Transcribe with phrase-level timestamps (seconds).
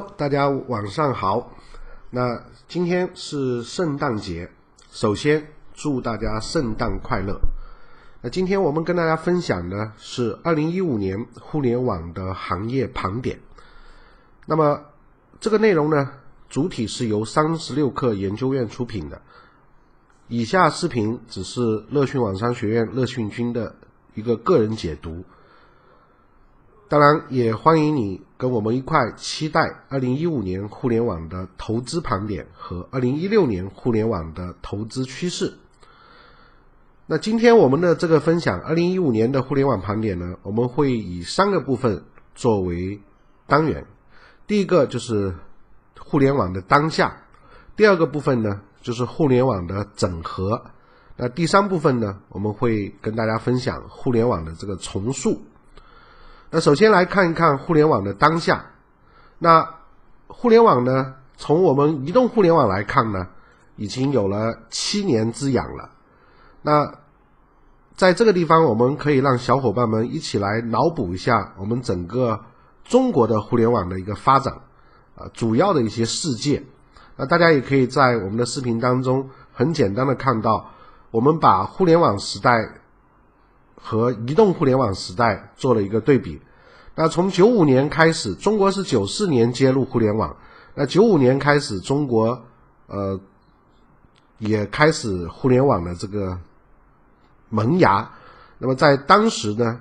[0.00, 1.52] 大家晚上好。
[2.10, 4.50] 那今天是圣诞节，
[4.90, 7.40] 首先祝大家圣诞快乐。
[8.22, 13.40] 那今天我们跟大家分享的是二零一五年互联网的行业盘点。
[14.46, 14.80] 那么
[15.40, 16.12] 这个内容呢，
[16.48, 19.20] 主体是由三十六氪研究院出品的。
[20.28, 23.76] 以下视频只是乐讯网商学院乐讯君的
[24.14, 25.24] 一个个人解读。
[26.88, 35.52] 当然，也欢迎你跟我们一块期待二零一五年互联网的投资盘点和二零一六年互联网的投资趋势。
[37.06, 42.04] 那今天我们的这个分享，二零一五年的互联网盘点呢，我们会以三个部分
[42.36, 43.00] 作为
[43.48, 43.84] 单元。
[44.46, 45.34] 第一个就是
[45.98, 47.16] 互联网的当下，
[47.74, 50.62] 第二个部分呢就是互联网的整合，
[51.16, 55.42] 那第三部分呢，我们会跟大家分享互联网的这个重塑。
[56.50, 58.64] 那首先来看一看互联网的当下。
[59.38, 59.68] 那
[60.28, 63.26] 互联网呢，从我们移动互联网来看呢，
[63.76, 65.90] 已经有了七年之痒了。
[66.62, 66.94] 那
[67.96, 72.40] 在这个地方，我们可以让小伙伴们一起来脑补一下我们整个
[72.84, 74.54] 中国的互联网的一个发展
[75.16, 76.64] 啊，主要的一些事件。
[77.16, 80.70] 那大家也可以在我们的视频当中很简单的看到，
[81.10, 82.80] 我们把互联网时代。
[83.76, 86.40] 和移动互联网时代做了一个对比。
[86.94, 90.34] 那从九五年开始，中国是九四年接入互联网。
[90.74, 92.42] 那九五年开始，中国
[92.86, 93.20] 呃
[94.38, 96.38] 也开始互联网的这个
[97.50, 98.10] 萌芽。
[98.58, 99.80] 那么在当时呢，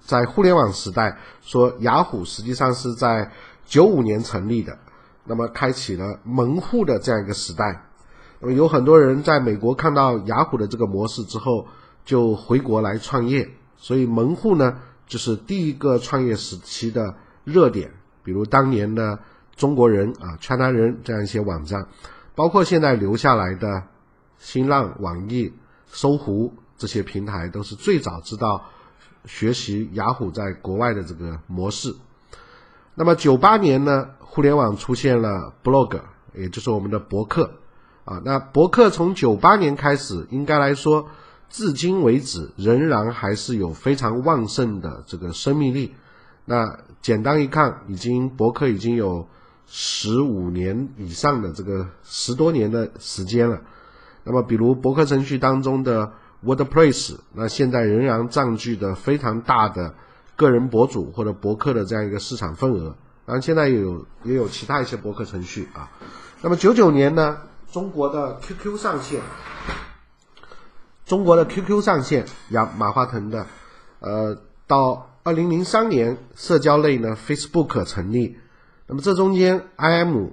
[0.00, 3.30] 在互联网时代，说雅虎实际上是在
[3.66, 4.78] 九五年成立的，
[5.24, 7.84] 那么开启了门户的这样一个时代。
[8.40, 11.68] 那么有很多人在美国看到雅虎的这个模式之后。
[12.06, 17.92] 就回国来创业，所以门户呢，就是第一个创业时期的热点。
[18.22, 19.18] 比如当年的
[19.56, 21.88] 中国人啊、川南人这样一些网站，
[22.36, 23.82] 包括现在留下来的
[24.38, 25.52] 新浪、网易、
[25.88, 28.64] 搜狐这些平台，都是最早知道
[29.24, 31.92] 学习雅虎在国外的这个模式。
[32.94, 36.00] 那么九八年呢，互联网出现了 blog，
[36.34, 37.50] 也就是我们的博客
[38.04, 38.22] 啊。
[38.24, 41.08] 那博客从九八年开始，应该来说。
[41.48, 45.94] 至今为止，仍然还是有非常旺盛的这个生命力。
[46.44, 49.26] 那简单一看，已经博客已经有
[49.66, 53.60] 十五年以上的这个十多年的时间了。
[54.24, 56.12] 那么，比如博客程序当中的
[56.44, 59.94] WordPress，那现在仍然占据的非常大的
[60.36, 62.96] 个人博主或者博客的这样一个市场份额。
[63.24, 65.90] 当然，现在也有也有其他一些博客程序啊。
[66.42, 67.38] 那么九九年呢，
[67.72, 69.20] 中国的 QQ 上线。
[71.06, 73.46] 中国的 QQ 上线，亚马化腾的，
[74.00, 74.36] 呃，
[74.66, 78.36] 到二零零三年，社交类呢 Facebook 成立，
[78.88, 80.30] 那么这中间 IM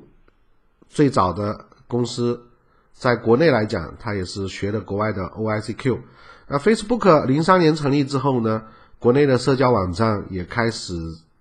[0.89, 2.47] 最早的公司，
[2.91, 6.00] 在国内来讲，它也是学的国外的 OICQ。
[6.47, 8.63] 那 Facebook 零三年成立之后呢，
[8.97, 10.95] 国内的社交网站也开始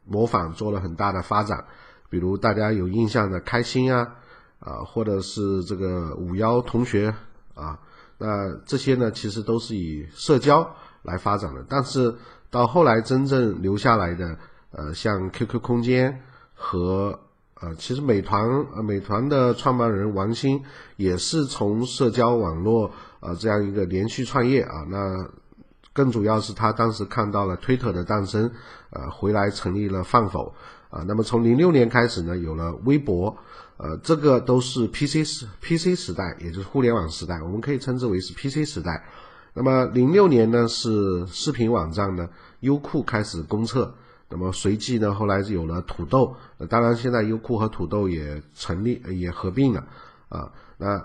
[0.04, 1.64] 模仿，做了很大的发展，
[2.10, 4.14] 比如大家有印象的开心啊，
[4.60, 7.14] 啊，或者是这个五幺同学
[7.54, 7.78] 啊。
[8.22, 11.64] 那这些呢，其实都是以社交来发展的。
[11.68, 12.14] 但是
[12.50, 14.38] 到后来真正留下来的，
[14.70, 16.22] 呃，像 QQ 空间
[16.54, 17.18] 和
[17.60, 18.40] 呃，其实美团，
[18.76, 20.62] 呃，美团的创办人王兴
[20.96, 22.88] 也是从社交网络
[23.18, 24.86] 呃这样一个连续创业啊。
[24.88, 25.28] 那
[25.92, 28.48] 更主要是他当时看到了推特的诞生，
[28.90, 30.54] 呃，回来成立了饭否
[30.90, 31.02] 啊。
[31.08, 33.36] 那么从零六年开始呢，有了微博。
[33.82, 39.04] 呃，这个都是 PC 时 PC 时代，也就是互联网时代，我们可以称之为是 PC 时代。
[39.54, 42.28] 那么零六年呢，是视频网站呢
[42.60, 43.92] 优酷开始公测，
[44.28, 46.36] 那么随即呢，后来有了土豆。
[46.70, 49.84] 当然，现在优酷和土豆也成立，也合并了
[50.28, 50.52] 啊。
[50.78, 51.04] 那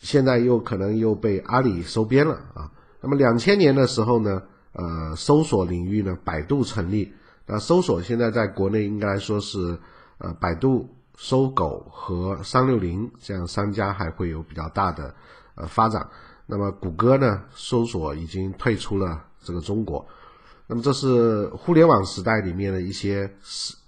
[0.00, 2.72] 现在又可能又被阿里收编了啊。
[3.02, 7.12] 那么两千年的时候呢，呃，搜索领域呢，百度成立。
[7.44, 9.78] 那搜索现在在国内应该说是
[10.16, 10.88] 呃，百度。
[11.16, 15.14] 搜狗和三六零这样三家还会有比较大的
[15.54, 16.08] 呃发展。
[16.46, 20.06] 那么谷歌呢，搜索已经退出了这个中国。
[20.68, 23.32] 那么这是互联网时代里面的一些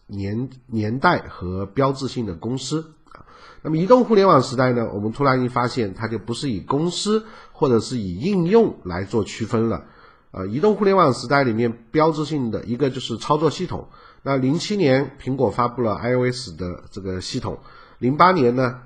[0.06, 3.26] 年年代和标志性的公司啊。
[3.62, 9.84] 那么移动互联网时代呢，我们突然一发现，它就不是以公司或者是以应用来做区分了。
[10.30, 13.88] 呃，移动互联网时代里面标志性的一个就是操作系统。
[14.22, 17.56] 那零七年，苹果发布了 iOS 的这个系统；
[17.98, 18.80] 零八年呢，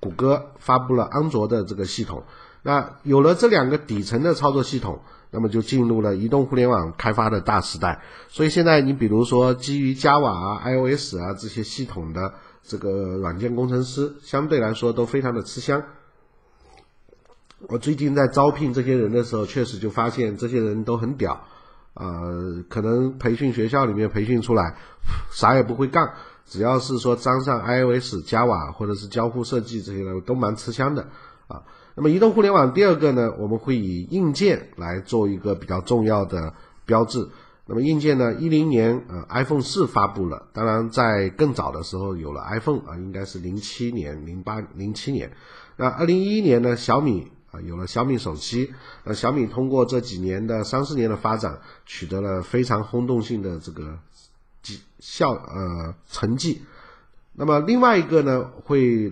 [0.00, 2.22] 谷歌发布了安卓的这个系统。
[2.62, 5.00] 那有了这两个底层的操作系统，
[5.30, 8.02] 那么就进入了移动互联网开发的大时代。
[8.28, 15.82] 所以现在你比如说基于 Java 啊、iOS 啊这些系统的这个软件工程师，相对来说都非常的吃香。
[17.68, 21.44] 我最近在招聘这些人的时候，确实就发现这些人都很屌。
[21.98, 24.76] 呃，可能培训学校里面培训出来，
[25.32, 26.08] 啥也不会干，
[26.46, 31.08] 只要是说沾上 iOS、Java 或者是交互设计这些的，都蛮吃香的
[31.48, 31.60] 啊。
[31.96, 36.54] 那么移动互联网第二个呢，我们会以硬件来做一个比较重要的
[36.86, 37.28] 标志。
[37.66, 45.32] 那么硬件呢，一零年呃 iPhone 四发布了，当然在更早的时候有了 iPhone 啊，应该是零七年、零八、零七年。
[45.76, 47.32] 那二零一一年呢，小米。
[47.50, 48.74] 啊，有了小米手机，
[49.04, 53.98] 那小米通过这几年的三四年的发展，取得了非常轰动性的这个
[54.62, 56.60] 绩效呃成绩。
[57.32, 59.10] 那么另外一个呢，会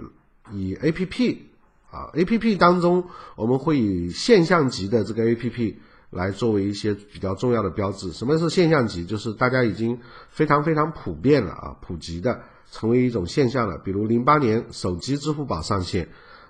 [0.53, 1.47] 以 A P P
[1.91, 5.79] 啊 A P P 当中，我们会以现象级的这个 A P P
[6.11, 8.13] 来作为一些比较重要的标志。
[8.13, 9.07] 什么是现象级？
[9.07, 9.99] 就是大家已经
[10.29, 13.79] 非常非常普遍了啊，普及的成为一种现象了。
[13.79, 16.07] 比如零八年手机支付宝上线。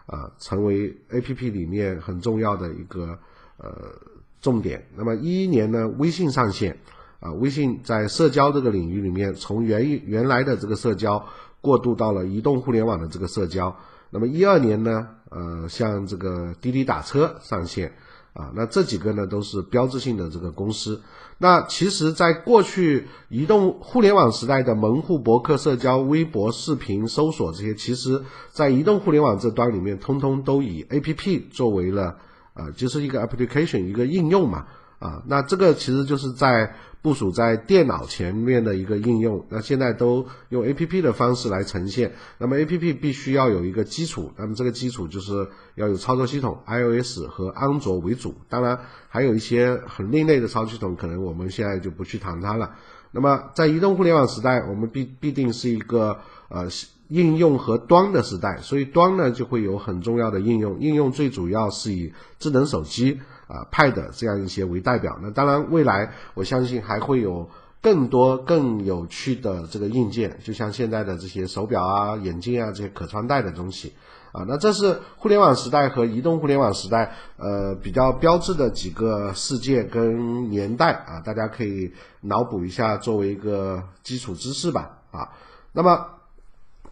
[0.07, 3.19] 啊，成为 A P P 里面很重要的一个
[3.59, 3.93] 呃
[4.41, 4.87] 重点。
[4.97, 6.79] 那么一一年呢，微信上线，
[7.21, 11.27] 啊，微信在社交这个领域里面，从原原来的这个社交
[11.61, 13.77] 过渡到了移动互联网的这个社交。
[14.11, 17.93] 那么一二年呢，呃，像这个滴滴打车上线。
[18.33, 21.01] 啊，那这几个呢都是标志性的这个公司。
[21.39, 32.17] 那其实，在过去移动互联网时代的门户、博客、社交、微博、视频、搜索这些，其实在移动互联网这端里面，通通都以 A P P 作为了，
[32.55, 34.67] 啊，就是一个 application 一个应用嘛。
[34.99, 36.75] 啊，那这个其实就是在
[37.07, 39.47] 部署在电脑前面的一个应用。
[39.49, 42.11] 那现在都用 A P P 的方式来呈现。
[42.37, 48.35] 那么 A P P 必须要有一个基础，那么这个基础就是要有操作系统，iOS 和安卓为主。
[48.49, 48.77] 当然
[49.09, 52.75] 还有一些很另类的操作系统，可能我们现在就不去谈它了。
[53.13, 56.19] 那么在移动互联网时代，我们必必定是一个
[56.49, 56.67] 呃
[57.07, 60.81] 应用和端的时代，所以端呢就会有很重要的应用。
[60.81, 63.21] 应用最主要是以智能手机。
[63.47, 67.49] 啊，Pad 这样一些为代表，那当然未来我相信还会有
[67.81, 73.93] 更多更有趣的这个硬件，就像现在的这些手表啊、眼镜啊这些可穿戴的东西
[74.33, 81.93] 啊，那这是互联网时代和移动互联网时代呃比较标志的几个事件跟年代啊，大家可以
[82.23, 85.29] 脑补一下作为一个基础知识吧啊。
[85.73, 86.07] 那么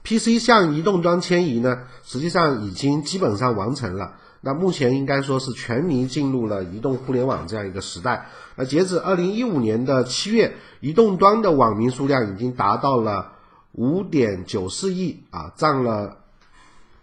[0.04, 4.18] PC 向移动端迁移呢，实际上已经基本上完成了。
[4.44, 8.26] 那目前应该说是全民进入了移动互联网这样一个时代。
[8.56, 13.32] 那截止二零一五年的七月，移动端的网民数量已经达到了
[13.72, 16.18] 五点九四亿啊，占了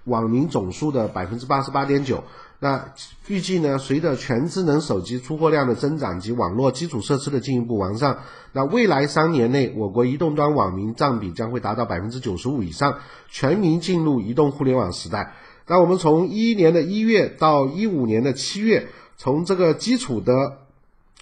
[0.04, 2.24] 网民总数的百分之八十八点九。
[2.64, 2.94] 那
[3.26, 8.20] 预计呢，随着全智能手机出货量的增长及网络基础设施的进一步完善，
[8.54, 13.00] 那未来三年内，我国移动端网民占比将会达到百分之九十五以上，
[13.30, 15.34] 全民进入移动互联网时代。
[15.72, 20.58] 那我们从一一年的一月到一五年的七月，从这个基础的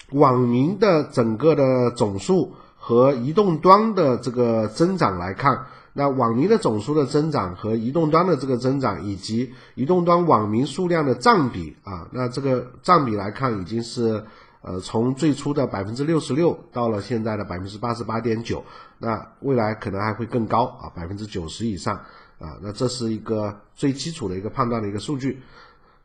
[0.10, 14.26] 网民的整个的总数和移动端的这个增长来看，那网民的总数的增长和移动端的这个增长，以及移动端网民数量的占比啊，那这个占比来看，已经是
[14.64, 18.64] 呃从最初的百分之六十六到了现在的百分之八十八点九，
[18.98, 22.00] 那未来可能还会更高啊，百分之九十以上。
[22.40, 25.42] 啊，那这是一个最基础的一个判断的一个数据。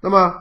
[0.01, 0.35] 那么，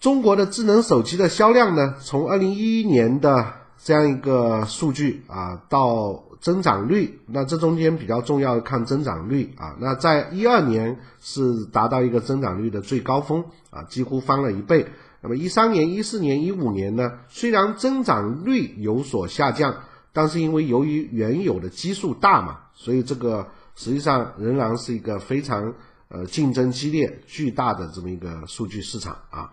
[0.00, 1.96] 中国的智能手机的销量呢？
[2.00, 9.76] 从二零一一年的这样一个数据啊，到增长率，那这中间比较重要的看增长率啊。
[9.80, 14.86] 那在一二年是达到一个增长率的最高峰啊，几乎翻了一倍。
[15.20, 19.74] 那么一三年、一四年、一五年呢，虽然增长率有所下降，
[20.12, 23.48] 但是因为由于原有的基数大嘛，所以这个。
[23.74, 25.74] 实际上仍然是一个非常
[26.08, 29.50] 呃竞争激烈、巨大的这么一个数据市场啊。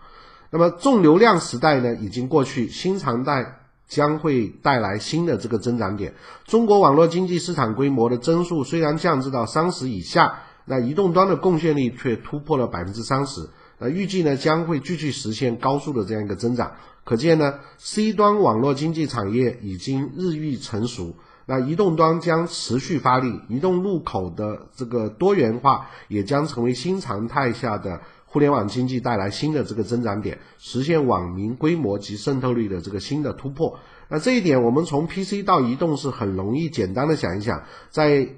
[0.50, 6.14] 那么重流量时代呢已经过去，新常态将会带来新的这个增长点。
[6.44, 13.48] 中国网络经济市场规模的增速虽然降至到三十以下，那移动端的贡献率却突破了百分之三十。
[13.78, 16.72] 那预计呢将会继续实现高速的这样一个增长。
[17.04, 21.16] 可见呢，C 端网络经济产业已经日益成熟。
[21.50, 33.80] 那移动端将持续发力，移动入口的这个多元化也将成为新常态下的互联网经济带来新的这个增长点，实现网民规模及渗透率的这个新的突破。
[34.08, 38.28] 那这一点，我们从 PC 到移动是很容易简单的想一想，在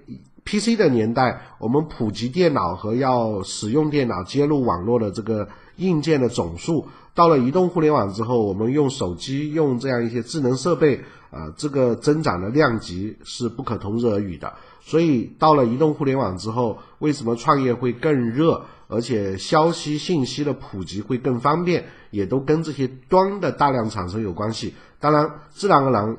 [0.47, 5.47] PC 的年代，我们普及电脑和要使用电脑接入网络的这个。
[5.76, 11.00] 硬件的总数，到了移动互联网之后，我们用手机用这样一些智能设备，
[11.32, 14.52] 啊，这个增长的量级是不可同日而语的。
[14.80, 24.74] 所以到了移动互联网之后，为什么创业会更热，而且消息信息的普及会更方便，也都跟这些端的大量产生有关系。
[25.00, 26.16] 当然，自然而然。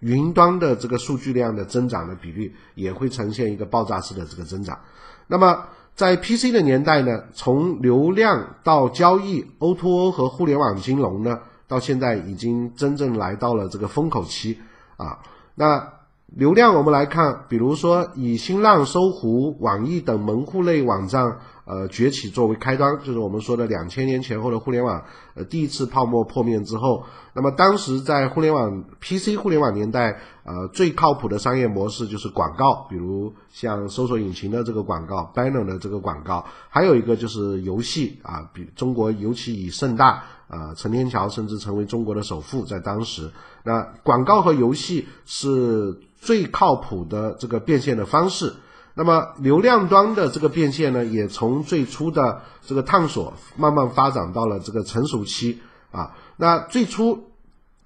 [0.00, 4.78] 云端的这个数据量的增长的比率也会呈现一个爆炸式的这个增长。
[5.26, 11.40] 那么在 PC 的年代呢，从流量到交易，O2O 和互联网金融呢，
[11.70, 14.58] 到现在已经真正来到了这个风口期
[14.98, 15.20] 啊。
[15.54, 15.94] 那
[16.26, 21.38] 流量我们来看，比如说以新浪、搜狐、网易等门户类网站。
[21.66, 43.30] 呃，崛起作为开端，就是我们说的两千年前后的互联网，呃，第一次泡沫破灭之后，那么当时在互联网 PC 互联网年代，呃，最靠谱的商业模式就是广告，比如像搜索引擎的这个广告，banner 的这个广告，还有一个就是游戏啊，比中国尤其以盛大啊，陈天桥甚至成为中国的首富，在当时，
[43.62, 48.52] 那广告和游戏是最靠谱的这个变现的方式。
[48.94, 55.60] 那么流量端的这个变现呢，也从最初的这个探索，慢慢发展到了这个成熟期
[55.92, 56.16] 啊。
[56.36, 57.30] 那最初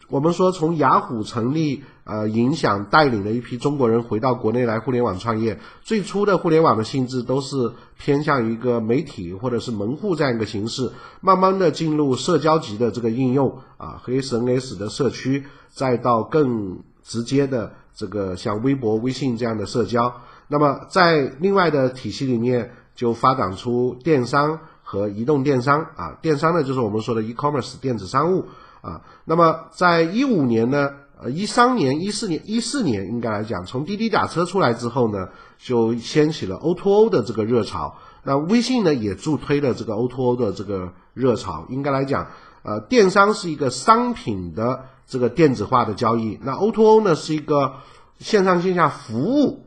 [0.08, 5.58] 我们说从雅虎成立，呃，影响带领了一批中国人回到国内来互联网创业。
[5.82, 20.12] 最初的互联网的性质都是偏向一个媒体或者是门户这样一个形式，慢慢的进入社交级的这个应用啊，和 SNS 的社区，再到更直接的这个像微博、微信这样的社交。
[20.48, 28.44] 那么在另外的体系里面，就发展出电商和移动电商啊，电商呢就是我们说的 e-commerce 电子商务
[28.82, 29.00] 啊。
[29.24, 30.90] 那么在一五年呢，
[31.22, 35.28] 呃一三年、一四年、一四年应该来讲，从滴滴打车出来之后呢，
[35.58, 37.96] 就掀起了 O2O 的这个热潮。
[38.24, 41.66] 那微信呢也助推了这个 O2O 的这个热潮。
[41.68, 42.26] 应该来讲，
[42.62, 47.74] 呃，电商是一个商品的这个电子化的交易，那 O2O 呢是一个
[48.18, 49.60] 线上线下服务。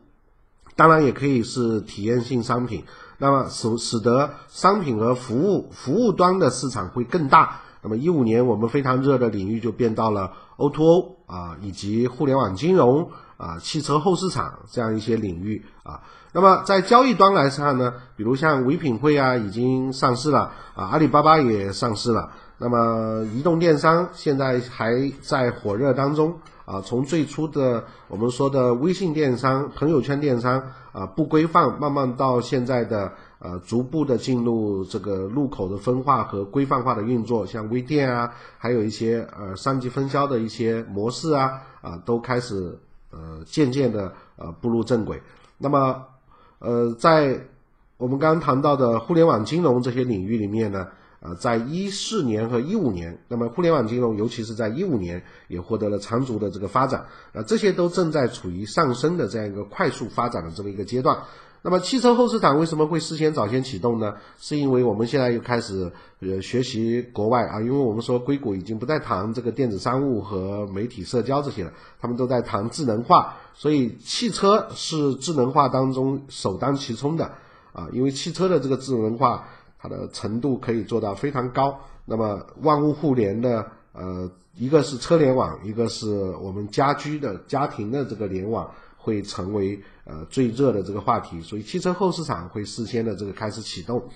[0.76, 2.84] 当然也可以是体验性商品，
[3.18, 7.62] 那么使使得商品和服务服务端的市场会更大。
[7.82, 16.02] 那么一五年我们非常热的领域就变到了 O2O 啊，以及互联网金融啊、汽车后市场这样一些领域啊。
[16.34, 22.32] 那么在交易端来看呢，比如像唯品会啊已经上市了啊，阿里巴巴也上市了。
[22.58, 26.40] 那么移动电商现在还在火热当中。
[26.66, 42.78] 啊，从最初的我们说的微信电商、朋友圈电商啊不规范，慢慢到现在的呃逐步的进入这个入口的分化和规范化的运作，像微店啊，还有一些呃三级分销的一些模式啊啊都开始
[43.12, 45.22] 呃渐渐的呃步入正轨。
[45.58, 46.06] 那么
[46.60, 47.40] 呃在
[47.98, 50.88] 我们刚刚谈到的互联网金融这些领域里面呢。
[51.20, 57.08] 呃，在一四年和一五年，那么互联网金融，尤其是在一五年，也获得了长足的这个发展。
[57.34, 61.18] 啊，这些都正在处于上升的这样一个快速发展的这么一个阶段。
[61.68, 64.14] 那么汽车后市场为什么会事先早先启动呢？
[64.40, 77.26] 是因为我们现在又开始呃学习国外啊，因为我们说硅谷已经不再谈这个电子商务和媒体社交这些了，他们都在谈智能化，所以汽车是智能化当中首当其冲的
[77.74, 79.46] 啊，因为汽车的这个智能化。
[79.80, 81.80] 它的程度可以做到非常高。
[82.06, 86.08] 那么万物互联的，呃，一个是车联网，一个是
[86.42, 91.42] 我们家居的家庭的这个联网，会成为呃最热的这个话题。
[91.42, 94.10] 所以汽车后市场会事先的这个开始启动。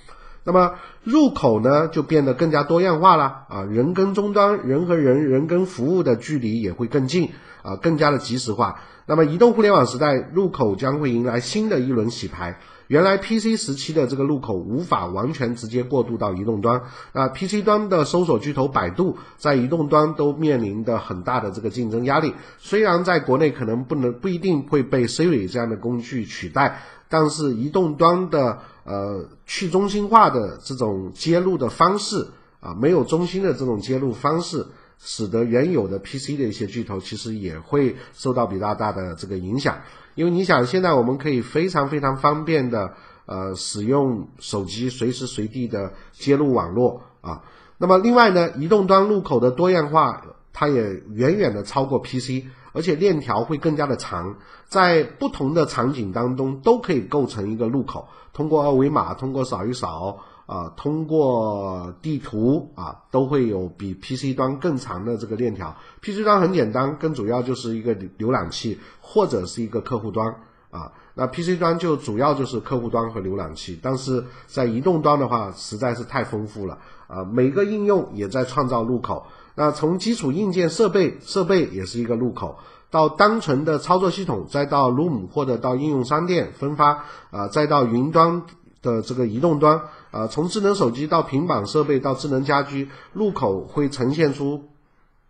[0.43, 7.29] 那么入口呢，就变得更加多样化了啊，人跟终端、人和人、人跟服务的距离也会更近
[7.61, 8.79] 啊，更加的及时化。
[9.05, 12.59] 那么移动互联网时代，入口将会迎来新的一轮洗牌。
[12.91, 16.81] 原来 PC 时期的这个入口无法完全直接过渡到移动端，
[17.13, 22.33] 啊，PC 端的搜索巨头百度在移动端都面临的很大的这个竞争压力。
[22.57, 32.27] 虽然在国内可能不能不一定会被 Siri 这样的工具取代，但是移动端的呃去中心化的这种接入的方式
[32.59, 34.67] 啊，没有中心的这种接入方式，
[34.99, 39.77] 使得原有的 PC 的一些巨头其实也会受到比较大的这个影响。
[40.15, 42.93] 因为你想，现在我们可以非常非常方便的，
[43.25, 47.43] 呃，使用手机随时随地的接入网络啊。
[47.77, 50.21] 那么另外呢，移动端入口的多样化，
[50.53, 54.35] 它也远远的超过 PC，而且链条会更加的长，
[54.67, 60.19] 在不同的场景当中都可以构成一个入口，通过二维码，通过扫一扫。
[60.51, 65.77] 啊，通过地图啊，都会有比 PC 端更长的这个链条。
[66.01, 70.27] PC 端很简单，更主要就是一个浏览器或者是一个客户端
[70.69, 70.91] 啊。
[71.13, 77.23] 那 PC 端就主要就是客户端和浏览器，但是在移动端的话，实在是太丰富了啊！
[77.23, 79.27] 每个应用也在创造入口。
[79.55, 88.43] 那从基础硬件设备，设备也是一个入口，到单纯的操作系统，再到 Room 或者到应用商店分发啊，再到云端
[88.81, 89.81] 的这个移动端
[90.11, 94.69] 啊，从智能手机到平板设备到智能家居，入口会呈现出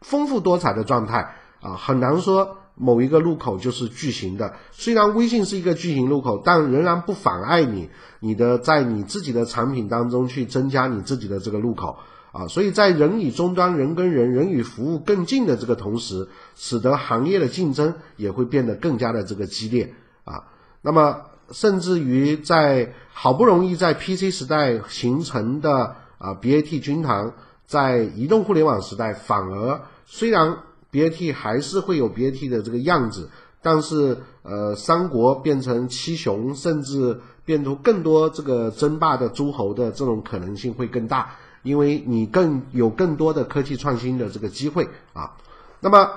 [0.01, 2.57] 丰富多彩的状态啊，很难说。
[2.73, 7.89] 某一个入口就是巨型的，虽然微信是一个巨型入口，但仍然不妨碍你
[8.21, 11.99] 你的在你自己的产品当中去增加你自己的这个入口
[12.31, 12.47] 啊。
[12.47, 20.45] 所以在人与终端、人跟人、人与服务更近的这个同时，使得行业的竞争也会变得更加的这个激烈啊。
[20.81, 27.33] 那么，甚至于在好不容易在 PC 时代形成的啊 BAT 军团，
[27.65, 30.57] 在移动互联网时代反而虽然。
[30.93, 33.29] BAT 还是会有 BAT 的这个样子，
[33.61, 45.37] 但是呃，三国变成七雄，甚至变出更多这个争霸的诸侯的这种可能性会更大，因为你更有更多的科技创新的这个机会啊。
[45.79, 46.11] 那么，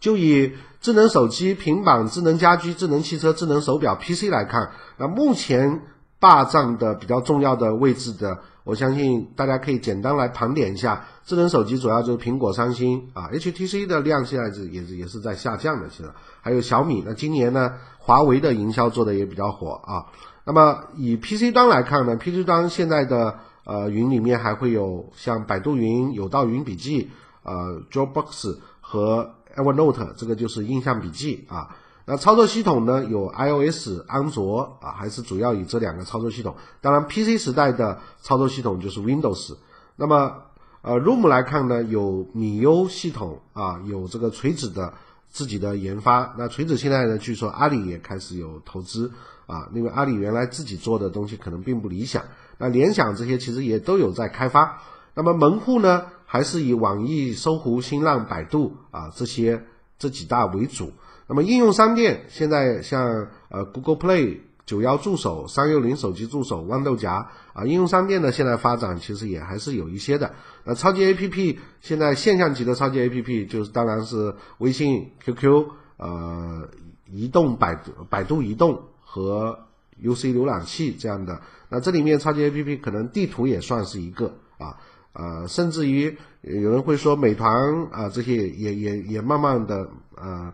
[0.00, 5.80] 就以智能手机、平板、智能家居、智能汽车、智能手表 PC 来看，那目前
[6.20, 8.38] 霸占的比较重要的位置的。
[8.64, 16.10] 我相信大家可以简单来盘点一下，智能手机主要就是苹果、三星啊，HTC 的量现在是也是也是在下降的，其实
[16.42, 17.02] 还有小米。
[17.06, 20.04] 那今年呢，华为的营销做的也比较火啊。
[20.44, 27.10] 那么以 PC 端来看呢，PC 端现在的呃云里面还会有像百度云、有道云笔记、
[27.42, 31.76] 呃 Dropbox 和 Evernote，这个就是印象笔记啊。
[32.06, 33.02] 那操作系统呢？
[33.06, 36.54] 有 iOS、安卓啊，还是主要以这两个操作系统。
[36.82, 39.56] 当然，PC 时代的操作系统就是 Windows。
[39.96, 40.42] 那么，
[40.82, 44.92] 呃，Room 来看呢，有米 U 系统啊，有这个锤子的
[45.30, 46.34] 自己的研发。
[46.36, 49.10] 那锤子现在呢，据说阿里也开始有投资
[49.46, 52.24] 啊，因为阿里原来自己做的东西可能并不理想。
[52.58, 54.82] 那联想这些其实也都有在开发。
[55.14, 59.62] 那么门户呢，还是以网易、搜狐、新浪、百度啊这些
[60.00, 60.90] 这几大为主。
[61.28, 70.34] 那么应用商店现在像呃 Google Play、九幺助手、三六零手机助手、豌豆荚啊，应用商店呢现在发展其实也还是有一些的。
[70.64, 75.66] 那超级 APP 现在现象级的超级 APP 就是当然是微信、QQ、
[75.98, 76.68] 呃
[77.06, 79.56] 移动百度、百度移动和
[80.02, 81.40] UC 浏览器这样的。
[81.68, 84.78] 那这里面超级 APP 可能地图也算是一个啊，
[85.14, 87.50] 呃，甚至于有人会说美团
[87.90, 90.52] 啊这些也也也慢慢的呃。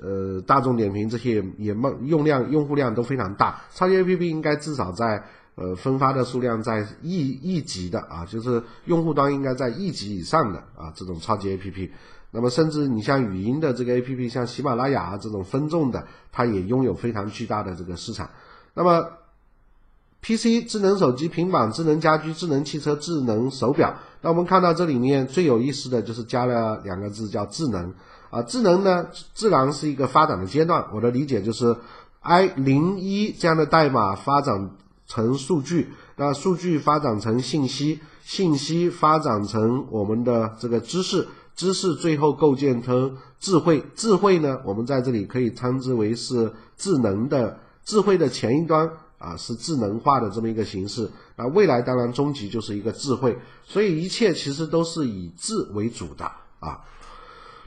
[0.00, 5.22] 呃，大众点评这些也慢用量用户量都非常大，超级 APP 应该至少在
[5.56, 11.90] 呃分发的数量在亿亿级的啊，就是用户端应该在亿级以上的啊这种超级 APP。
[12.30, 18.30] 那么甚至你像语音的这个 APP，像喜马拉雅这种分众的，它也拥有非常巨大的这个市场。
[18.74, 19.06] 那么
[20.24, 27.92] PC 智能手机、平板、智能家居、智能汽车、智能手表，那我们看到这里面最有意思的就是加了两个字叫智能。
[28.30, 30.82] 啊，智能呢，自然是一个发展的阶段。
[30.94, 31.76] 我的理解就是
[32.22, 34.70] ，i 零一这样的代码发展
[35.06, 48.90] 成数据，那数据发展成信息，信息发展成我们的这个知识，知识最后构建成智慧，智慧呢，我们在这里可以称之为是智能的智慧的前一端
[49.24, 51.10] 啊，是智能化的这么一个形式。
[51.36, 56.80] 那未来当然终极就是一个智慧，所以一切其实都是以智为主的啊。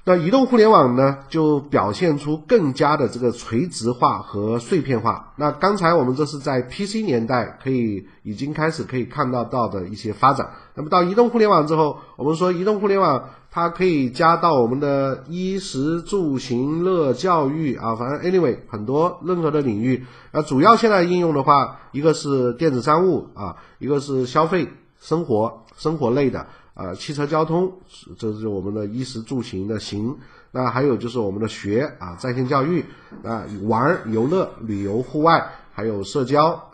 [0.03, 5.33] 那移动互联网呢，就表现出更加的这个垂直化和碎片化。
[5.35, 10.49] 那刚才我们这是在 PC 年代可以已经开始可以看到到的一些发展。
[10.75, 20.05] 那么到移动互联网之后，我们说移动互联网它可以加到我们的衣食住行乐教育啊，反正 anyway 很多任何的领域。
[20.31, 24.67] 那主要现在应用的话，一个是电子商务啊，一个是消费
[24.99, 26.45] 生活生活类的。
[26.73, 27.73] 啊，汽车交通，
[28.19, 30.15] 这是我们的衣食住行的行。
[30.51, 32.85] 那还有就是我们的学啊，在线教育
[33.23, 36.69] 啊，玩游乐、旅游、户外，还有社交、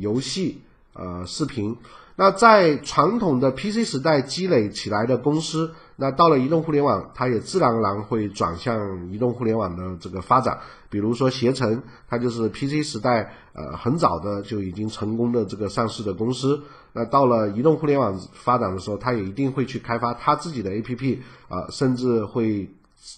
[0.00, 0.60] 游戏、
[0.92, 1.74] 呃，视频。
[2.16, 10.58] 那在传统的 PC 时代积累起来的公司，那到了移动互联网，它也自然而然会转向移动互联网的这个发展。
[10.90, 16.60] 比如说携程，它就是 PC 时代呃很早的就已经成功的这个上市的公司。
[16.92, 22.70] 那到了移动互联网发展的时候，它也一定会去开发它自己的 APP 啊，甚至会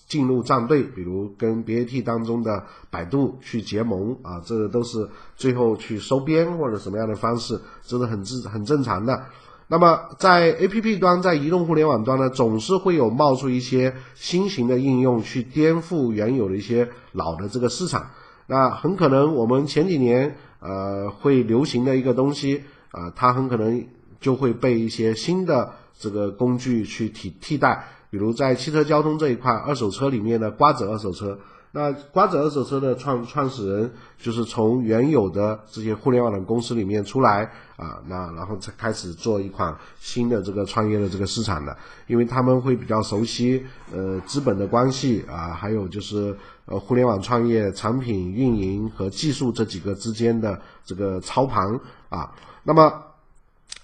[0.06, 9.24] 进入战队，比如跟 BAT 当中的百度去结盟啊，这都是最后去收编或者什么样的方式，这是很自很正常的。
[9.70, 18.10] 那么在 APP 端，在移动互联网端呢，总是会有冒出一些新型的应用去颠覆原有的一些老的这个市场。
[18.46, 23.86] 那很可能我们前几年呃会流行的一个东西啊，它很可能
[24.18, 31.38] 就会被一些新的这个工具去替替代，比如在汽车交通这一块，二手车里面的瓜子二手车。
[31.70, 37.44] 那瓜子二手车的创创始人就是从原有的这些互联网的公司里面出来
[37.76, 41.76] 啊，那然后才开始做一款新的这个创业的这个市场的，
[42.06, 51.78] 因为他们会比较熟悉呃资本的关系啊，还有就是呃互联网创业产品运营和技术这几个之间的这个操盘
[52.08, 52.32] 啊。
[52.62, 52.90] 那么，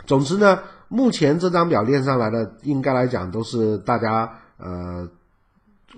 [0.06, 5.06] 总之呢，目前这张表列上来的应该来讲都是大家呃。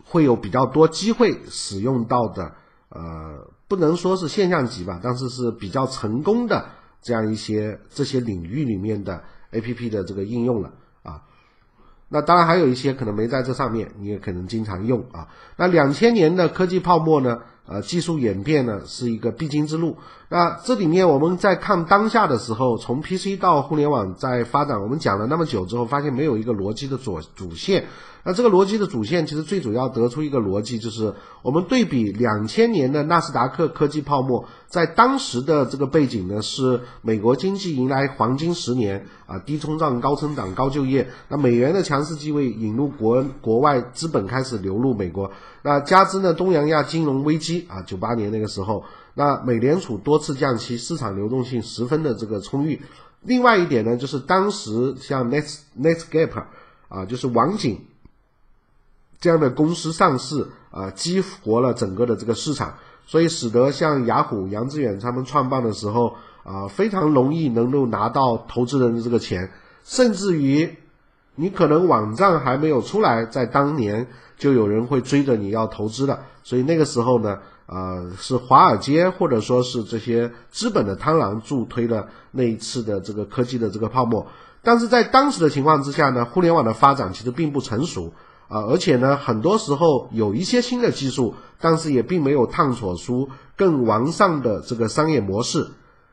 [0.09, 2.53] 会有比较多机会使用到的，
[2.91, 6.65] 呃，不能说是现象级吧，但是是比较成功的
[7.03, 11.23] 这样一些这些领域里面的 A P P 的这个应用了啊。
[12.09, 15.27] 那当然还有一些可能没在这上面，你也可能经常用啊。
[15.57, 17.41] 那两千年的科技泡沫呢？
[17.67, 19.97] 呃，技术演变呢是一个必经之路。
[20.29, 27.87] 那这里面我们在看当下的时候，从 PC 到互联网在发展，我们讲了那么久之后，发现没有一个逻辑的主主线。
[28.25, 41.09] 那这个逻辑的主线，其实最主要得出一个逻辑，就是我们对比两千年的纳斯达克科技泡沫，在当时的这个背景呢，是美国经济迎来黄金十年啊，低通胀、高增长、高就业。
[41.29, 45.31] 那美元的强势地位引入国国外资本开始流入美国。
[45.67, 52.81] 那加之呢，东洋亚金融危机啊，九八年那个时候，那美联储多次降息，市场流动性十分的这个充裕。
[53.23, 56.45] 另外一点呢，就是当时像 Net Netscape
[56.89, 57.81] 啊，就是网景。
[59.19, 69.51] 这样的公司上市啊，激活了整个的这个市场，所以使得像雅虎、杨致远他们创办的时候啊，非常容易能够拿到投资人的这个钱，
[69.83, 70.77] 甚至于
[71.37, 76.19] 你可能网站还没有出来，在当年就有人会追着你要投资了。
[76.43, 84.27] 所以那个时候呢，呃，是华尔街或者说是这些资本的贪婪助推了那一次的这个科技的这个泡沫。
[84.63, 88.13] 但是在当时的情况之下呢，互联网的发展其实并不成熟。
[88.49, 95.67] 啊，而且呢，很多时候有一些新的技术，但是也并没有探索出更完善的这个商业模式。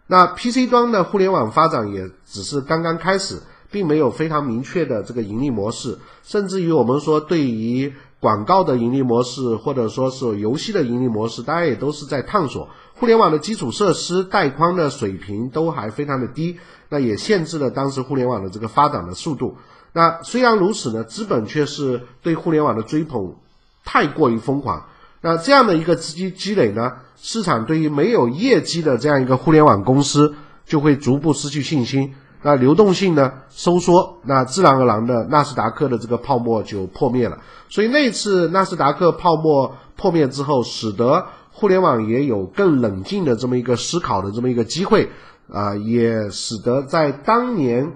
[0.08, 3.40] 那 PC 端的互联网发展也只是刚刚开始，
[3.74, 5.98] 并没有非常明确的这个盈利模式。
[6.24, 12.70] 甚至于我们说，对于广告的盈利模式，或者说是游戏的盈利模式，大家也都是在探索。
[12.94, 16.58] 互联网的基础设施带宽的水平都还非常的低，
[16.90, 19.58] 那也限制了当时互联网的这个发展的速度。
[19.92, 23.36] 那虽然如此呢，资本却是对互联网的追捧
[23.84, 24.86] 太过于疯狂。
[25.22, 32.14] 那这样的一个资金积累呢，市场对于没有业绩的这样一个互联网公司就会逐步失去信心。
[32.44, 37.40] 那流动性呢收缩，那自然而然的纳斯达克的这个泡沫就破灭了。
[37.70, 45.10] 所以那次纳斯达克泡沫破灭之后，使得互联网也有更冷静的这么一个思考的这么一个机会
[45.52, 47.94] 啊，也使得在当年。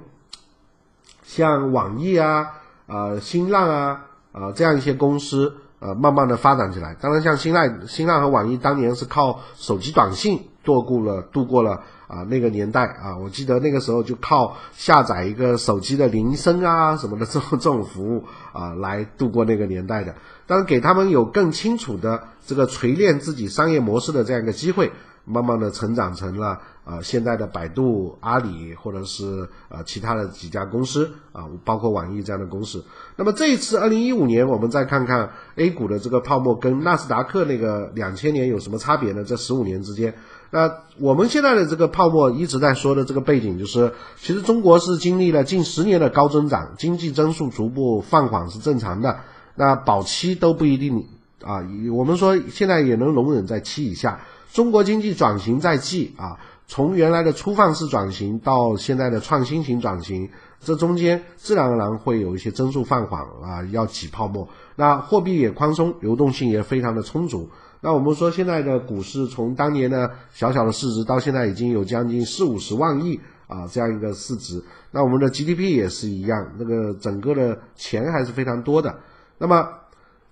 [1.23, 2.53] 像网易啊、
[2.88, 6.95] 呃新浪啊、啊这样一些公司，呃慢慢的发展起来。
[6.99, 13.17] 当然，像新浪、新浪和网易当年是靠手机短信度过了度过了啊那个年代啊。
[13.17, 20.15] 我记得那个时候就靠下载一个手机的铃声啊什么的 这种这种服务啊来度过那个年代的。
[20.45, 24.91] 当然，给他们有更清楚的这个锤炼自己商业模式的这样一个机会。
[25.29, 32.82] 慢慢的成长成了啊现在的百度、阿里或者是呃其他的几家公司啊，包括网易这样的公司。
[33.17, 39.26] 那么这一次二零一五年，我们再看看 A 股的这个泡沫跟纳斯达克那个两千年有什么差别呢？
[39.26, 40.13] 这十五年之间，
[40.52, 49.19] 那我们现在的这个泡沫一直在说的这个背景就是，其实中国是经历了近十年的高增长，经济增速逐步放缓是正常的，
[49.56, 51.06] 那保期都不一定
[51.43, 51.62] 啊，
[51.93, 54.21] 我们说现在也能容忍在七以下。
[54.54, 64.47] 中国经济转型在即啊，从原来的粗放式转型到现在的创新型转型，这中间自然而然会有一些增速放缓啊，要挤泡沫。
[64.75, 67.49] 那货币也宽松，流动性也非常的充足。
[67.80, 74.62] 那我们说现在的股市从当年的小小的市值到现在已经有将近四五十万亿啊这样一个市值。
[74.91, 78.93] 那我们的 GDP 也是一样，那个整个的钱还是非常多的。
[79.38, 79.65] 那么。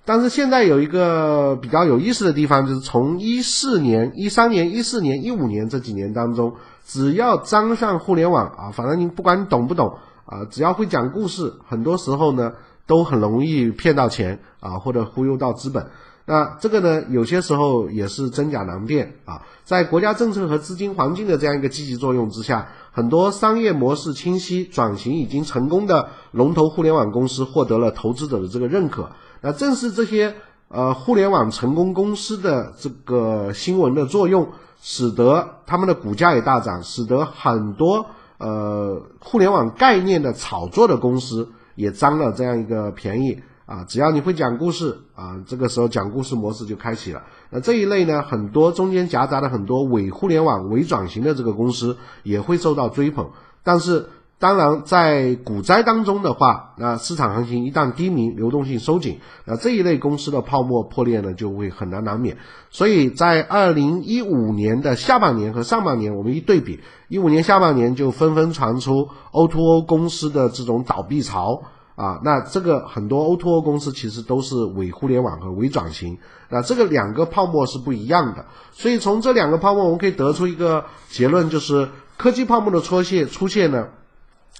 [0.08, 6.54] 但是现在有一个比较有意思的地方，就是从一四年、一三年、一四年、一五年这几年当中，
[6.86, 12.54] 只要沾上互联网啊，反正你不管你懂不懂啊，只要会讲故事，很多时候呢
[12.86, 15.88] 都很容易骗到钱啊，或者忽悠到资本。
[16.28, 19.42] 那这个呢，有些时候也是真假难辨啊。
[19.64, 29.10] 在国家政策和资金环境的这样一个积极作用之下，很多商业模式清晰、转型已经成功的龙头互联网公司获得了投资者的这个认可。
[29.46, 30.34] 那正是这些
[30.70, 34.50] 呃互联网成功公司的这个新闻的作用，
[34.82, 38.08] 使得他们的股价也大涨，使得很多
[38.40, 43.84] 呃互联网概念的炒作的公司也占了这样一个便宜啊。
[43.84, 47.22] 只要你会讲故事啊，这个时候讲故事模式就开启了。
[47.52, 53.30] 那这一类呢，很多中间夹杂的很多伪互联网、伪转型的这个公司也会受到追捧，
[53.62, 54.10] 但是。
[54.46, 62.38] 当然，在股灾当中的话，那市场行情一旦低迷，流动性收紧，那这一类公司的泡沫破裂呢，就会很难难免。
[62.70, 71.64] 所以在二零一五年的下半年和上半年，我们一对比，一五年下半年就纷纷传出 O2O 公司的这种倒闭潮
[71.96, 78.46] 啊，那这个很多 O2O 公司其实都是伪互联网和伪转型，那这个两个泡沫是不一样的。
[78.74, 83.88] 所以从这两个泡沫，我们可以得出一个结论，就是科技泡沫的出现出现呢。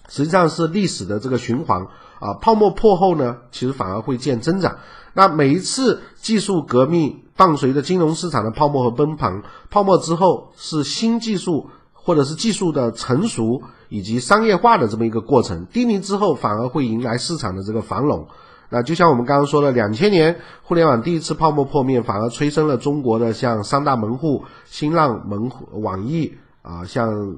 [0.08, 1.82] 实际上是历史的这个循环
[2.20, 4.78] 啊，泡沫破后呢，其实反而会见增长。
[5.14, 15.66] 那每一次技术革命伴随着金融市场的泡沫和崩盘，泡沫之后是新技术或者是技术的成熟以及商业化的这么一个过程。
[15.66, 18.28] 低迷之后反而会迎来市场的这个繁荣。
[18.70, 27.38] 那就像我们刚刚说的，两千年互联网第一次泡沫破灭，反而催生了中国的像三大门户、新浪门户、网易啊，像。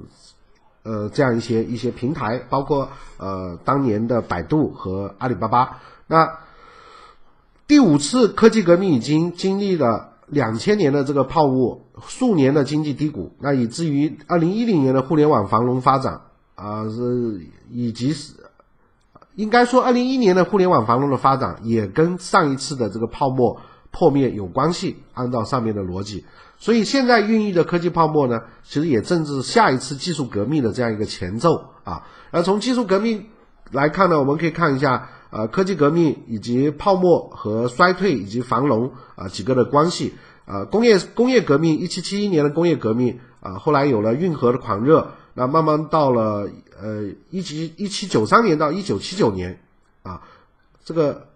[0.88, 5.80] 呃，这样一些一些平台，包括呃当年的百度和阿里巴巴。
[6.06, 6.38] 那
[7.66, 16.22] 第五次科技革命已经经历了两千年的这个泡沫，数年的经济低谷，那以至于二零一零年的互联网繁荣发展
[16.54, 18.32] 啊，是以及是
[19.34, 24.96] 应该说二零一一年的互联网繁荣的发展也跟上一次的这个泡沫破灭有关系。
[25.12, 26.24] 按照上面的逻辑。
[26.58, 32.02] 所以现在孕育的科技泡沫呢，其实也正是下一次技术革命的这样一个前奏啊。
[32.32, 33.26] 而从技术革命
[33.70, 40.14] 来看呢，我们可以看一下呃科技革命以及泡沫和衰退以及繁荣啊几个的关系
[40.46, 40.64] 啊。
[40.64, 49.60] 工业工业革命一七七一年的工业革命啊，后来有了运河的狂热，那慢慢到了呃一七一七九三年到一九七九年
[50.02, 50.22] 啊，
[50.84, 51.28] 这个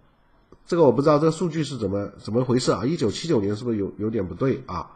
[0.67, 2.85] 这个我不知道这个数据是怎么怎么回事啊？
[2.85, 4.87] 一九七九年是不是有有点不对啊？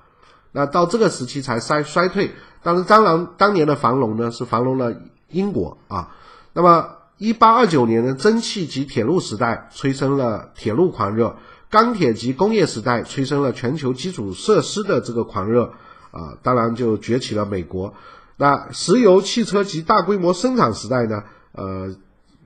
[0.57, 2.31] 那到这个时期才衰衰退，
[2.63, 4.91] 但是当然当年的繁荣呢是繁荣了
[5.29, 6.15] 英国啊。
[6.53, 11.35] 那么一八二九年的蒸汽及铁路时代催生了铁路狂热，
[11.69, 15.73] 钢铁及工业时代催生了全球基础设施的这个狂热
[16.09, 17.93] 啊，当然就崛起了美国。
[18.35, 21.95] 那石油、汽车及大规模生产时代呢，呃，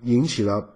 [0.04, 0.68] 引起了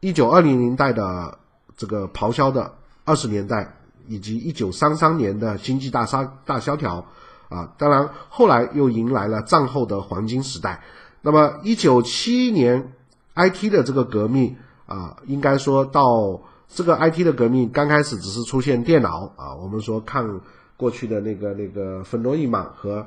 [0.00, 1.38] 一九二零年代的
[1.76, 3.75] 这个咆哮的二十年代。
[4.08, 7.06] 以及一九三三年的经济大杀大萧条，
[7.48, 10.82] 啊，当然后来又迎来了战后的黄金时代。
[11.22, 12.92] 那么一九七一年
[13.34, 20.40] IT 的这个革命啊，应该说到这个 IT 的革命刚开始只是出现电脑啊，我们说看
[20.76, 23.06] 过去的那个那个芬多伊曼和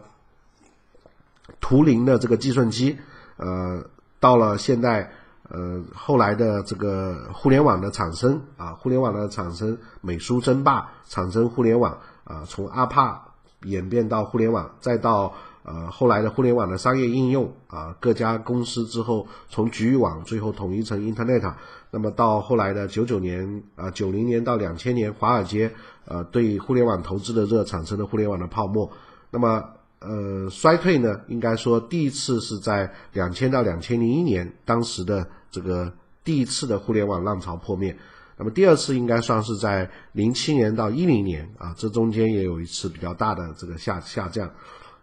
[1.59, 2.97] 图灵的这个计算机，
[3.37, 3.83] 呃，
[4.19, 5.11] 到了现在。
[5.49, 13.33] 呃，后来的这个互联网的产生啊，互联网的产生，美苏争霸产生互联网啊，从阿帕
[13.63, 15.33] 演变到互联网，再到
[15.63, 21.53] 呃后来的互联网的商业应用啊，各家公司之后从局域网最后统一成 Internet，
[21.89, 25.71] 那么到后来的九九年啊，九零年到两千年，华尔街
[26.05, 28.91] 呃对互联网投资的热产生的互联网的泡沫，
[29.31, 29.63] 那么。
[30.01, 35.91] 呃，衰退呢，应该说第一次是在两千到两千零一年，当时的这个
[36.23, 37.97] 第一次的互联网浪潮破灭。
[38.37, 44.49] 那么第二次应该算是在零七年到一零年啊，这中间也有一次比较大的这个下下降。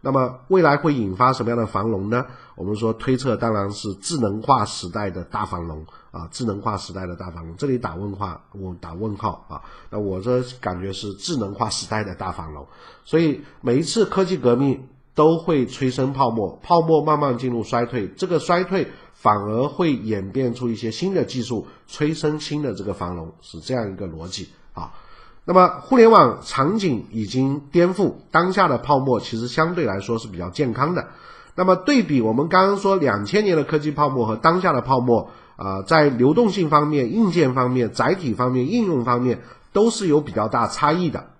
[0.00, 2.24] 那么未来会引发什么样的繁荣呢？
[2.54, 9.60] 我们说推测当然是智能化时代的大繁荣啊，智能化时代的大繁荣，这里打问号，我打问号啊。
[9.90, 12.64] 那我这感觉是智能化时代的大繁荣，
[13.04, 18.88] 所以每一次科技革命都会催生泡沫，泡沫慢慢进入衰退，这个衰退
[19.26, 24.92] 反而会演变出一些新的技术，催生新的这个繁荣，是这样一个逻辑啊。
[25.44, 31.08] 那么，互联网场景已经颠覆，当下的泡沫其实相对来说是比较健康的。
[31.56, 41.30] 那么，对比我们刚刚说两千年的科技泡沫和当下的泡沫啊，在流动性方面、硬件方面、载体方面、应用方面都是有比较大差异的。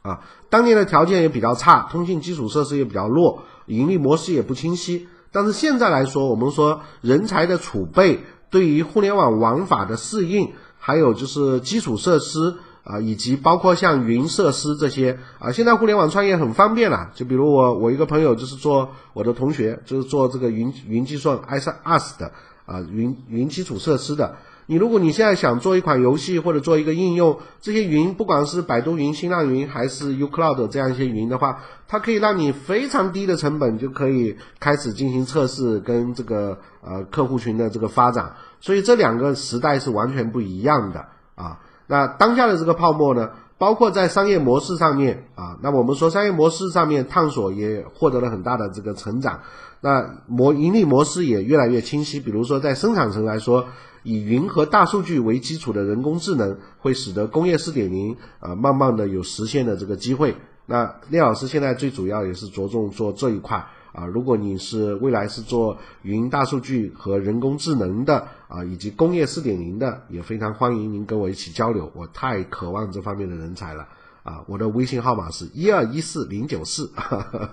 [0.00, 5.08] 啊，当年的条件也比较差，通信基础设施也比较弱，盈利模式也不清晰。
[5.32, 12.56] 但是现在来说，我们说人才的储备，对于互联网玩法的适应，还有就是基础设施。
[12.88, 17.10] 啊，以及包括像云设施这些啊，现在互联网创业很方便了。
[17.16, 22.30] 就比如我，我一个朋友就是做我的同学，就是做这个云云计算 I S A S 的
[22.64, 24.36] 啊，云云基础设施的。
[24.68, 38.34] 你如果你现在想做一款游戏或者做一个应用，这些云不管是百度云、新浪云还是 uCloud 这样一些云的话，它可以让你非常低的成本就可以开始进行测试跟这个呃客户群的这个发展。
[38.58, 41.60] 所以这两个时代是完全不一样的啊。
[41.86, 49.42] 那当下的这个泡沫呢，包括在商业模式上面啊，那我们说商业模式上面探索也获得了很大的这个成长。
[49.80, 52.18] 那模盈利模式也越来越清晰。
[52.18, 53.66] 比如说在生产层来说。
[54.06, 60.36] 以云和大数据为基础的人工智能，会使得工业四点零啊，慢慢的有实现的这个机会。
[60.64, 64.06] 那聂老师现在最主要也是着重做这一块啊。
[64.06, 71.90] 如果你是未来是做云、大数据和人工智能的啊，以及工业四点零的，也非常欢迎您跟我一起交流。
[71.92, 73.88] 我太渴望这方面的人才了
[74.22, 74.44] 啊！
[74.46, 76.92] 我的微信号码是一二一四零九四。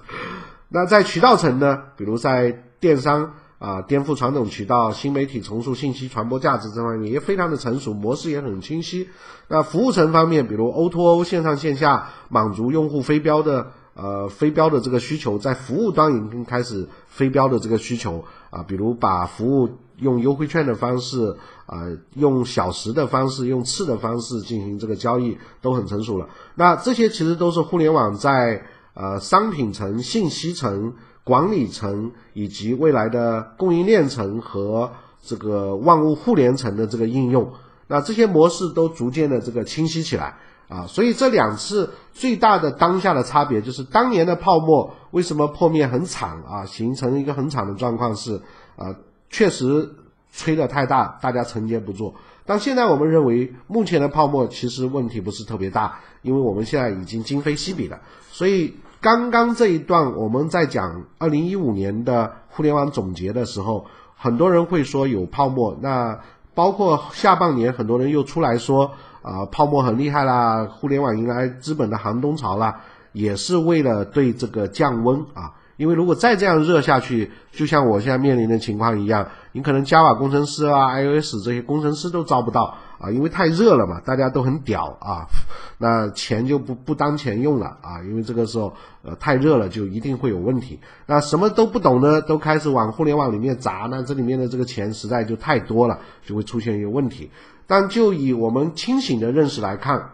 [0.70, 3.34] 那在渠道层呢，比如在电商。
[3.64, 9.08] 啊，颠覆传统渠道，新媒体重塑信息传播价值这方面也非常的成熟，模式也很清晰。
[9.48, 26.28] 那服务层方面，比如 O2O 线上线下满足用户非标的呃非标的这个需求，在服务端已经开始非标的这个需求啊，比如把服务用优惠券的方式啊，用小时的方式，用次的方式进行这个交易都很成熟了。
[26.56, 30.96] 那这些其实都是互联网在呃商品层、信息层。
[31.24, 37.54] 管理层以及未来的供应链层和这个万物互联层的这个应用，
[37.88, 40.36] 那这些模式都逐渐的这个清晰起来
[40.68, 48.42] 啊，所以这两次最大的当下的差别就是当年的泡沫为什么破灭很惨啊，形成一个很惨的状况是
[48.76, 48.94] 啊，
[49.30, 49.90] 确实
[50.34, 52.14] 吹得太大，大家承接不住。
[52.46, 58.74] 但现在我们认为目前的泡沫其实问题不是特别大，因为我们现在已经今非昔比了，所以。
[59.04, 63.86] 刚刚这一段我们在讲二零一五年的互联网总结的时候，
[64.16, 65.78] 很多人会说有泡沫。
[65.82, 66.18] 那
[66.54, 72.80] 包括下半年，很多人又出来说啊，泡沫很厉害啦，互联网迎来资本的寒冬潮啦，
[73.12, 75.52] 也是为了对这个降温啊。
[75.78, 85.26] 因为如果再这样热下去，就像我现在面临的情况一样，你可能 Java 工程师啊、iOS 这些工程师都招不到啊，因为太热了嘛，大家都很屌啊，
[85.80, 90.80] 那钱就不不当钱用了啊，因为这个时候呃太热了，就一定会有问题。
[91.08, 97.32] 那什么都不懂呢，都开始往互联网里面砸，那这里面的这个钱实在就太多了，就会出现一个问题。
[97.66, 100.12] 但就以我们清醒的认识来看，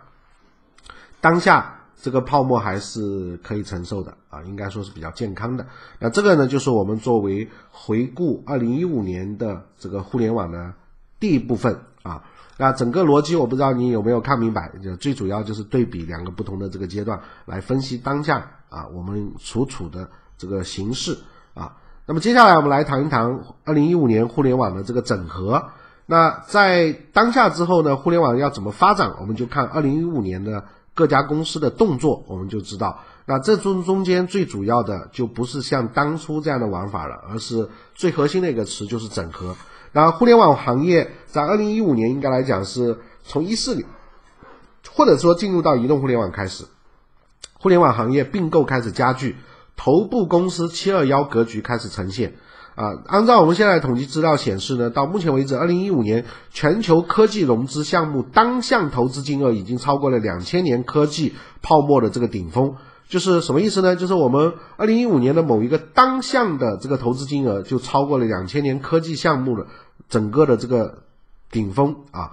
[1.20, 1.79] 当下。
[2.02, 5.66] 这个泡沫还是可以承受的啊，应该说是比较健康的。
[6.00, 10.74] 那这个呢，就是我们作为回顾二零一五年的这个互联网的
[11.20, 12.24] 第一部分啊。
[12.58, 21.18] 那整个逻辑我不知道你有没有看明白，就最主要就是对比两个不同的这个阶段来分析当下啊我们所处的这个形势
[21.54, 21.76] 啊。
[22.06, 25.70] 那么接下来我们来谈一谈二零一五年互联网的这个整合。
[26.06, 30.64] 那在当下之后呢，互联网要怎么发展，我们就看二零一五年的。
[31.00, 39.56] 各家公司的动作，我们就知道，那这中中间最主要的就不是像当初这样的玩法了，而是最核心的一个词就是整合。
[39.94, 43.88] 那互联网行业在二零一五年应该来讲是从一四年，
[44.92, 46.66] 或者说进入到移动互联网开始，
[47.54, 49.38] 互联网行业并购开始加剧，
[49.78, 52.36] 头部公司七二幺格局开始呈现。
[52.80, 62.76] 啊，按照我们现在统计资料显示呢，到目前为止，二零一五年全球科技融资项目单项投资金额已经超过了两千年科技泡沫的这个顶峰。
[63.10, 63.98] 就是什么意思呢？
[63.98, 69.68] 就是我们二零一五年的某一个单项的这个投资金额就超过了两千年科技项目的
[70.08, 71.00] 整个的这个
[71.52, 72.32] 顶峰啊。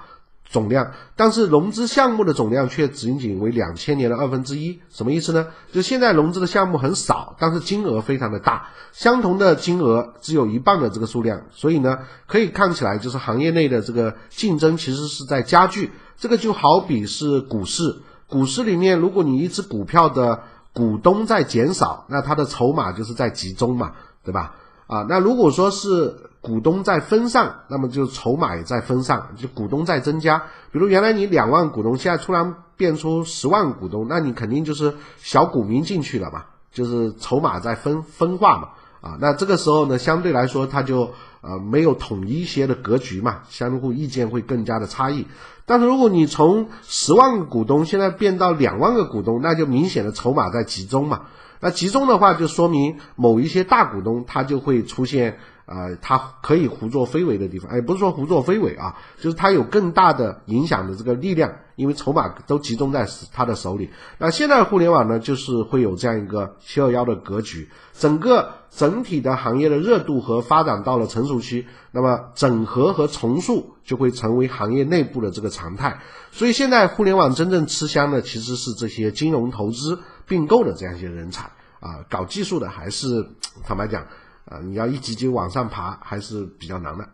[0.48, 5.48] 总量，但是融资项目的总量却仅仅为两千年的二分之一，什么意思呢？
[5.72, 15.90] 就现在融资的项目很少，但是金额非常的大，相同的金额只有一半的这个数量，所以呢，可以看起来就是行业内的这个竞争其实是在加剧。
[16.16, 17.96] 这个就好比是股市，
[18.28, 23.92] 股市里面如果你一只股票的股东在减少，那它的筹码就是在集中嘛，
[24.24, 24.54] 对吧？
[24.87, 26.25] 啊，那如果说是。
[26.46, 30.44] 股东在分散，那么就筹码也在分散，就股东在增加。
[30.70, 38.68] 比如原来你两万股东，现在突然变出十万股东，那你肯定就是小股民进去了嘛，就是筹码在分分化嘛。
[39.00, 45.26] 啊，那这个时候呢，相对来说它就呃没有统一一些的格局嘛，相互意见会更加的差异。
[45.64, 51.23] 但是如果你从十万个股东现在变到两万个股东，那就明显的筹码在集中嘛。
[51.58, 55.40] 那集中的话，就说明某一些大股东他就会出现。
[55.67, 63.90] 啊，它可以胡作非为的地方，哎，不是说胡作非为啊，就是它有更大的影响的这个力量，因为筹码都集中在它的手里。
[64.19, 76.00] 那现在互联网呢，就是会有这样一个七二幺的格局，整个整体的行业的热度和发展到了成熟期，那么整合和重塑就会成为行业内部的这个常态。
[76.31, 79.98] 所以现在互联网真正吃香的其实是这些金融投资
[80.29, 81.50] 并购的这样一些人才
[81.81, 83.27] 啊，搞技术的还是
[83.64, 84.06] 坦白讲。
[84.49, 87.09] 啊，你要一级级往上爬还是比较难的。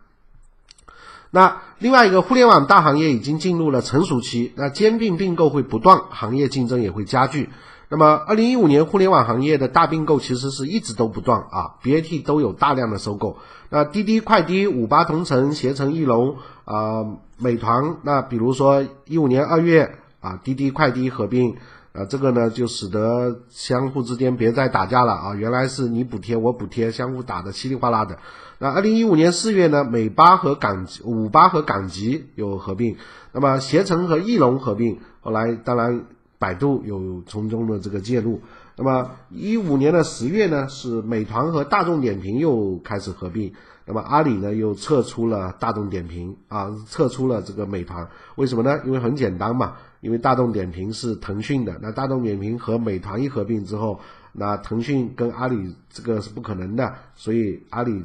[1.31, 7.49] 那另外一个，互联网大行业已经进入了成熟期，那兼并并购会不断，行业竞争也会加剧。
[7.89, 13.37] 那么，二零一五年互联网行业的大并购其实是一直都不断啊，BAT 都有大量的收购。
[13.69, 17.03] 那滴滴快滴、五八同城、携程翼龙啊、
[17.37, 21.57] 美团，那比如说一五年二月啊，滴滴快滴合并。
[21.93, 25.35] 啊，这个呢就使得相互之间别再打架了啊！
[25.35, 28.17] 原来是你补贴我补贴，相互打的稀里哗啦的。
[28.57, 32.97] 那二零一五年四月呢，美巴和港五八和港吉有合并，
[33.31, 36.05] 那么携程和翼龙合并，后来当然
[36.39, 38.41] 百度有从中的这个介入。
[38.75, 43.53] 那么一五年的十月呢，是美团和大众点评又开始合并，
[43.85, 48.81] 那么阿里呢又撤出了大众点评啊，撤出了这个美团，为什么呢？
[48.83, 49.73] 因为很简单嘛。
[50.03, 53.97] 因为大众点评是腾讯的，那大众点评和美团一合并之后，
[54.33, 58.03] 那腾讯跟阿里这个是不可能的，所以阿里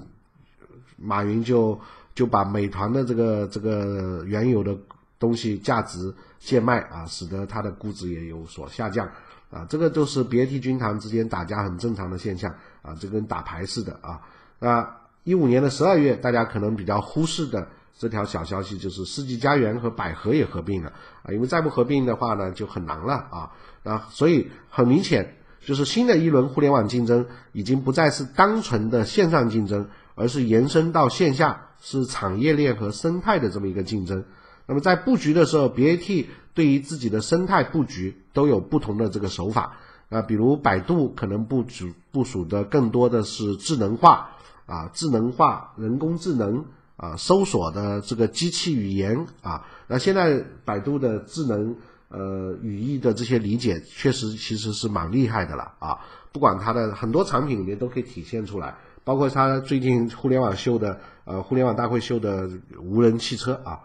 [0.96, 1.76] 马云就
[2.14, 4.78] 就把美团的这个这个原有的
[5.18, 9.04] 东西价值贱卖啊，使得它的估值也有所下降
[9.50, 14.20] 啊，这个就是别提军团之间打架很正常的现象啊，这跟打牌似的啊。
[14.60, 14.88] 那
[15.24, 17.66] 一五年的十二月，大家可能比较忽视的。
[17.98, 20.92] 这条小消息就是世纪佳缘和百合也合并了
[21.24, 23.50] 啊，因为再不合并的话呢，就很难了啊
[23.82, 34.24] 啊，所以很明显就是新的一轮互联网竞争已经不再是单纯的线上竞争，而是延伸到线下，是产业链和生态的这么一个竞争。
[34.66, 39.76] 那么在布局的时候，BAT 对于自己的生态布局都有不同的这个手法
[40.08, 44.30] 啊，比如百度可能部署部署的更多的是智能化
[44.66, 46.64] 啊，智能化、人工智能。
[46.98, 51.76] 啊，搜索的这个机器语言啊，那现在百度的智能
[52.08, 56.00] 呃语义的这些理解，确实其实是蛮厉害的了啊。
[56.32, 62.50] 不管它的很多产品里面都可以体现出来，包括它最近互联网秀的呃互联网大会秀的
[62.82, 63.78] 无人汽车啊，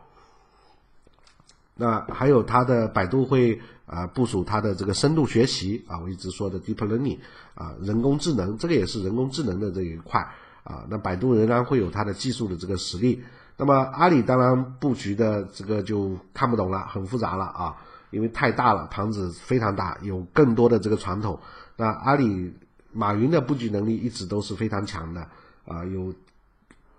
[1.76, 7.20] 那还有它的百度会啊部署它的这个深度学习啊，我一直说的 deep learning
[7.53, 10.28] 啊，人工智能，这个也是人工智能的这一块。
[10.64, 13.24] 啊，那百度仍然会有它的技术的这个实力。
[13.55, 17.76] 那么阿里当然布局的这个就看不懂了，很复杂了啊，
[18.09, 21.39] 因为太大了，盘子非常大，有更多的这个传统。
[21.76, 22.51] 那阿里
[22.91, 25.22] 马云的布局能力一直都是非常强的
[25.66, 26.14] 啊，有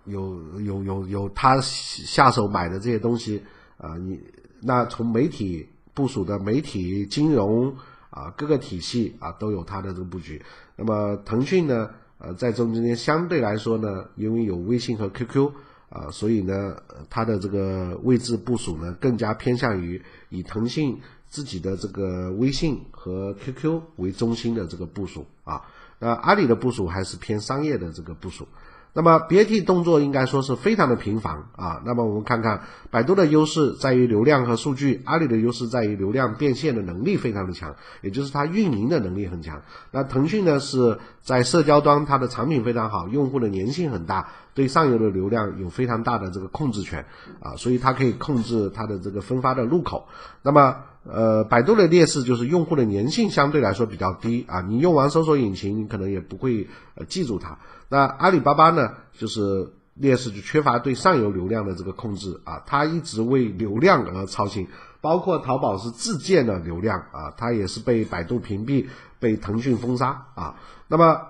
[0.05, 3.43] 有有有有他下手买的这些东西
[3.77, 4.21] 啊，你
[4.61, 7.75] 那从媒体部署的媒体、金融
[8.09, 10.41] 啊各个体系啊都有他的这个布局。
[10.77, 11.89] 那么腾讯呢？
[12.17, 15.51] 呃，在中间相对来说呢，因为有微信和 QQ
[15.89, 25.61] 啊，所以呢，它的这个位置部署呢，更加偏向于以腾讯自己的这个微信和 QQ 为中心的这个部署啊。
[25.99, 28.47] 那阿里的部署还是偏商业的这个部署。
[28.95, 31.81] 那么 BAT 动作应该说是非常的频繁啊。
[31.85, 39.61] 那么我们看看百度的优势在于流量和数据，阿里的优势在于流量变现的能力非常的强，也就是它运营的能力很强。
[39.91, 47.05] 那腾讯呢是在社交端，它的产品非常好，用户的粘性很大，对上游的流量有非常大的这个控制权
[47.41, 50.07] 啊，所以它可以控制它的这个分发的入口。
[50.41, 50.77] 那么
[51.07, 57.59] 呃，百度的劣势就是用户的粘性相对来说比较低啊，你用完搜索引擎，你可能也不会呃记住它。
[57.89, 64.67] 那阿里巴巴呢，就是劣势就缺乏对上游流量的这个控制啊，它一直为流量而操心，
[64.99, 68.87] 包括淘宝是自建的流量啊，它也是被百度屏蔽，
[69.19, 70.55] 被腾讯封杀啊。
[70.87, 71.21] 那么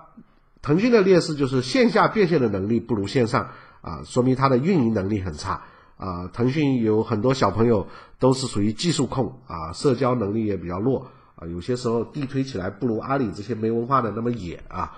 [0.62, 3.50] 腾讯的劣势就是线下变现的能力不如线上
[3.82, 5.62] 啊，说明它的运营能力很差
[5.96, 6.28] 啊。
[6.32, 7.86] 腾讯有很多小朋友
[8.18, 14.92] 都是属于技术控啊，社交能力也比较弱啊，有些时候地推起来不如阿里这些没文化的那么野啊。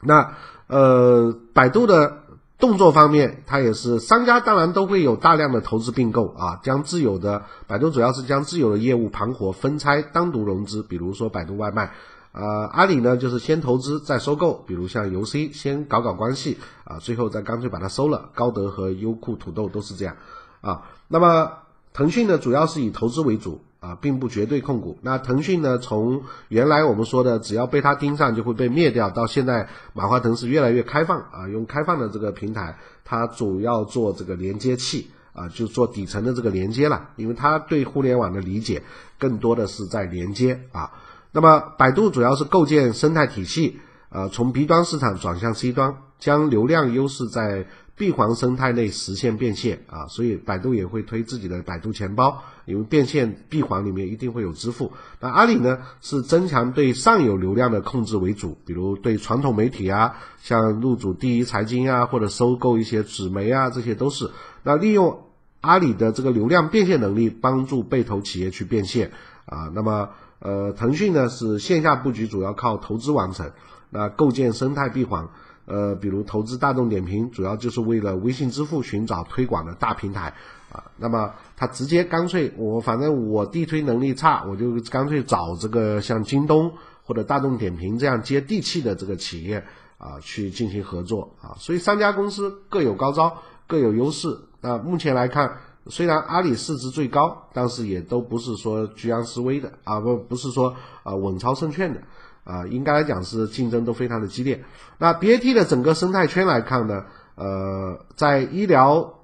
[0.00, 0.34] 那
[0.68, 2.24] 呃，百度的
[2.58, 11.92] 动作方面，它也是商家当然都会有大量的投资并购啊，将自有的百度主要是将自有的业务盘活分拆，单独融资，比如说百度外卖，
[12.32, 20.16] 呃，阿里呢就是先投资再收购，比如像游 C 先搞搞关系啊，最后再干脆把它收了，高德和优酷土豆都是这样
[20.60, 20.82] 啊。
[21.06, 21.52] 那么
[21.98, 24.96] 腾讯呢主要是以投资为主啊，并不绝对控股。
[25.02, 38.84] 那腾讯呢，从原来我们说的只要被它盯上就会被灭掉，到现在马化腾是越来越开放啊，用开放的这个平台，它主要做这个连接器啊，就做底层的这个连接了，因为它对互联网的理解
[39.18, 40.92] 更多的是在连接啊。
[41.32, 43.80] 那么百度主要是构建生态体系，
[44.10, 47.66] 呃，从 B 端市场转向 C 端，将流量优势在
[47.98, 54.92] 闭环生态内实现变现啊，所以百度也会推自己的百度钱包，因为变现闭环里面一定会有支付。
[55.20, 64.30] 那阿里呢，是增强对上游流量的控制为主，比如对传统媒体啊，像入主第一财经啊，或者收购一些纸媒啊，这些都是。
[64.62, 65.24] 那利用
[65.60, 69.10] 阿里的这个流量变现能力，帮助被投企业去变现
[69.44, 70.10] 啊，那么。
[70.40, 73.50] 呃，腾讯呢是线下布局主要靠投资完成，
[73.90, 75.26] 那构建生态闭环，
[75.68, 80.34] 呃，比如投资大众点评，主要就是为了微信支付寻找推广的大平台
[80.72, 80.82] 啊。
[80.96, 86.72] 那么他直接干脆，我反正我地推能力差，我就干脆找这个像京东
[87.04, 89.64] 或者大众点评这样接地气的这个企业
[89.98, 91.54] 啊去进行合作啊。
[91.58, 94.38] 所以三家公司各有高招，各有优势。
[94.60, 95.58] 那目前来看。
[95.90, 102.02] 虽然阿里市值最高，但是也都不是说居安思危的啊，不不是说啊稳操胜券的
[102.48, 104.64] 啊，应该来讲是竞争都非常的激烈。
[104.96, 109.20] 那 BAT 的整个生态圈来看呢，呃，在医疗、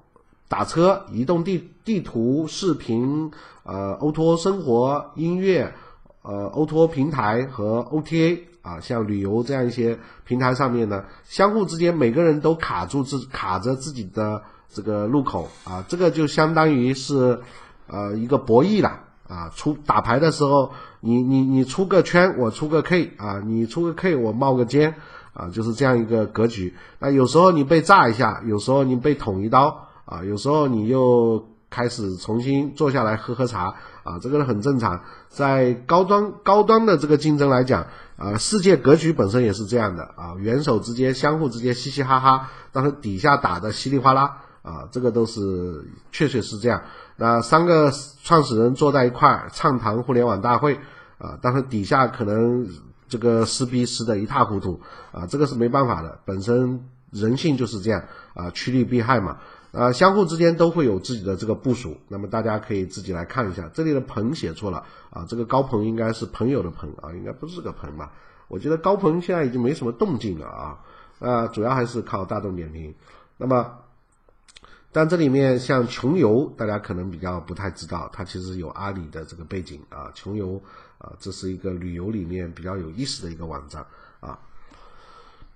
[0.47, 3.31] 打车、移动地地图、视频、
[3.63, 5.73] 呃 O2O 生活、音乐、
[6.21, 14.43] 呃 O2O 平台和 OTA 啊，像旅游这样一些平台上面呢，相互之间每个人都卡住自卡着自己的。
[14.67, 17.39] 这个入口啊，这个就相当于是，
[17.87, 19.49] 呃，一个博弈了啊。
[19.55, 24.95] 出打牌的时候，你你你出个圈，我出个 K 啊，你出个 K，我冒个尖
[25.33, 26.75] 啊，就是这样一个格局。
[26.99, 35.01] 那有时候你被炸一下，有时候你被捅一刀啊，有时候你又开始重新坐下来喝喝茶啊，这个很正常。
[35.29, 44.37] 在高端高端的这个竞争来讲啊，世界格局本身也是这样的啊，元首之间相互之间嘻嘻哈哈，但是底下打的稀里哗啦。
[44.65, 46.81] 啊，这个都是确确是这样。
[47.17, 47.91] 那三个
[48.23, 50.79] 创始人坐在一块儿畅谈互联网大会
[51.17, 52.67] 啊，但是底下可能
[53.07, 54.81] 这个撕逼撕得一塌糊涂
[55.13, 58.03] 啊，这个是没办法的，本身人性就是这样
[58.33, 59.37] 啊，趋利避害嘛。
[59.71, 61.97] 啊，相互之间都会有自己的这个部署。
[62.07, 68.11] 那么大家可以自己来看一下，这里的鹏写错了啊，这个高鹏应该是朋友的朋啊，应该不是个鹏吧？
[68.47, 70.79] 我觉得高鹏现在已经没什么动静了啊，
[71.19, 72.93] 啊，主要还是靠大众点评。
[73.37, 73.84] 那么。
[74.95, 80.09] 但这里面像穷游，大家可能比较不太知道，它其实有阿里的这个背景啊。
[80.15, 80.55] 穷游
[80.99, 83.85] 啊，这是一个旅游里面比较有意思的一个网站
[84.21, 84.39] 啊。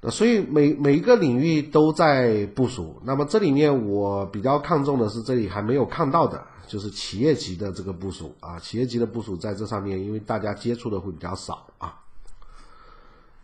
[0.02, 3.02] 那所以每每一个领域都在部署。
[3.06, 8.60] 那么这里面我比较看重的是这里还没有看到的，就是企业级的这个部署啊。
[8.60, 11.98] 企业级的部署在这上面，因为大家接触的会比较少啊。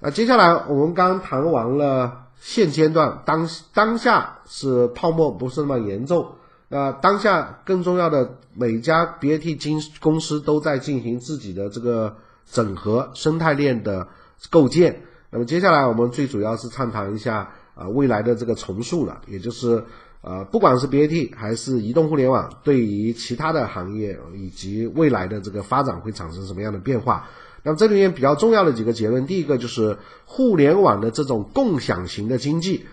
[0.01, 2.24] 那接下来我们刚谈完了。
[2.39, 6.33] 现阶段当当下是泡沫不是那么严重，
[6.67, 14.07] 那当下更重要的每家 BAT 金公司都在进行自己的这个整合生态链的
[14.49, 15.01] 构建。
[15.31, 19.83] 那么接下来我们最主要是畅谈一下啊未来的这个重塑了，也就是
[20.21, 27.27] 呃不管是 BAT 还是移动互联网，对于其他的行业以及未来的这个发展会产生什么样的变化。
[27.65, 32.85] 那么这里面比较重要的几个结论，第一个就是互联网的这种共享型的经济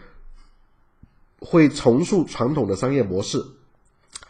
[1.41, 3.45] 会重塑传统的商业模式。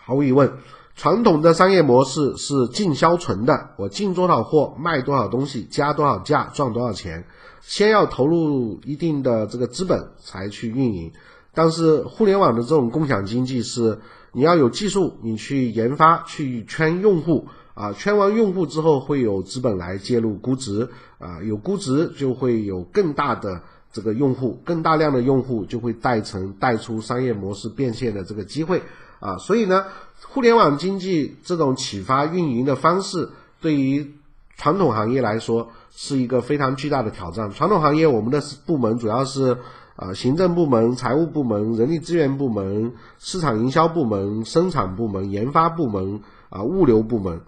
[0.00, 0.52] 毫无疑问，
[0.96, 7.24] 传统的商业模式是进销存的，我进多少货卖多少东西，加多少价赚多少钱，
[7.60, 11.12] 先要投入一定的这个资本才去运营。
[11.54, 14.00] 但是互联网的这种共享经济是
[14.32, 17.46] 你要有技术，你去研发，去圈用户。
[17.74, 23.62] 啊，圈完用户之后，会有资本来介入估值，啊，有估值就会有更大的
[23.92, 28.82] 这个用户，更大量的用户就会带成带出商业模式变现的这个机会，
[29.20, 29.86] 啊，所以呢，
[30.28, 34.12] 互联网经济这种启发运营的方式，对于
[34.56, 37.50] 传统行业来说是一个非常巨大的挑战。
[37.50, 39.56] 传统行业我们的部门主要是
[39.96, 46.20] 啊，行政部门、财务部门、人力资源部门、市场营销部门、生产部门、研发部门
[46.50, 47.40] 啊、物流部门。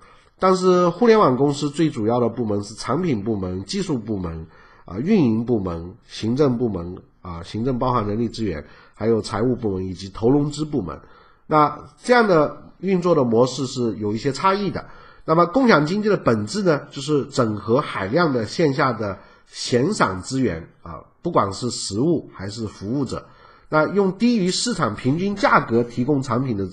[0.45, 4.47] 但是互联网公司最主要的部门是产品部门、技术部门、
[4.85, 11.01] 啊运营部门、行政部门啊，行政包含人力资源，还有财务部门以及投融资部门。
[11.47, 14.85] 那这样的运作的模式是有一些差异的。
[15.25, 23.29] 那么共享经济的本质呢，就是整合海量的线下的闲散资源啊，不管是实物还是服务者。
[23.71, 26.69] 那用低于市场平均价格提供产品的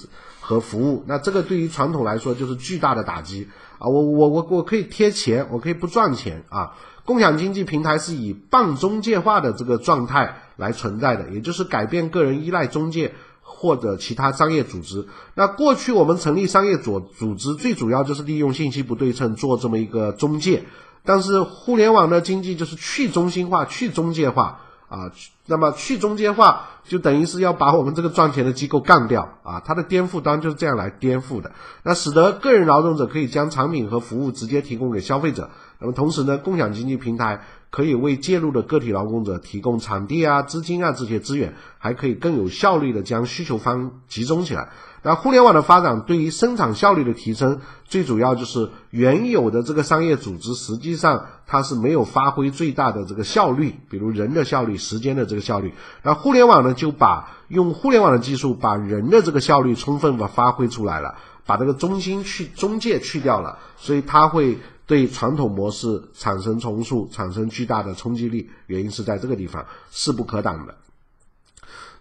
[0.52, 3.48] 和服务，那这个对于传统来说就是巨大的打击
[3.80, 3.88] 啊！
[3.88, 6.74] 我我我我可以贴钱，我可以不赚钱啊！
[7.06, 15.08] 共享经济平台是以半中介化的这个状态来存在的，也就是改变个人依赖中介或者其他商业组织。
[15.36, 20.64] 那过去我们成立商业组组织，最主要就是利用信息不对称做这么一个中介。
[21.06, 25.14] 但是互联网的经济就是去中心化、去中介化啊。
[25.52, 29.62] 那么去中间化就等于是要把我们这个赚钱的机构干掉啊。
[29.66, 31.52] 它的颠覆端就是这样来颠覆的。
[31.84, 35.50] 那使得个人劳动者可以将产品和服务直接提供给消费者。
[35.80, 44.70] 那么同时呢，共享经济平台可以为介入的个体劳动者提供场地啊、资金啊这些资源，还可以更有效率的将需求方集中起来。
[45.04, 55.74] 那互联网的发展对于生产效率的提升，最主要就是原有的这个商业组织实际上它是没有发挥最大的这个效率，比如人的效率、时间的这个效率。
[56.04, 64.58] 那互联网呢，就把用互联网的技术把人的这个效率充分的发挥出来了，把这个中心去中介去掉了，所以它会。
[64.88, 70.76] 对传统模式产生重塑，产生巨大的冲击力，原因是在这个地方，势不可挡的。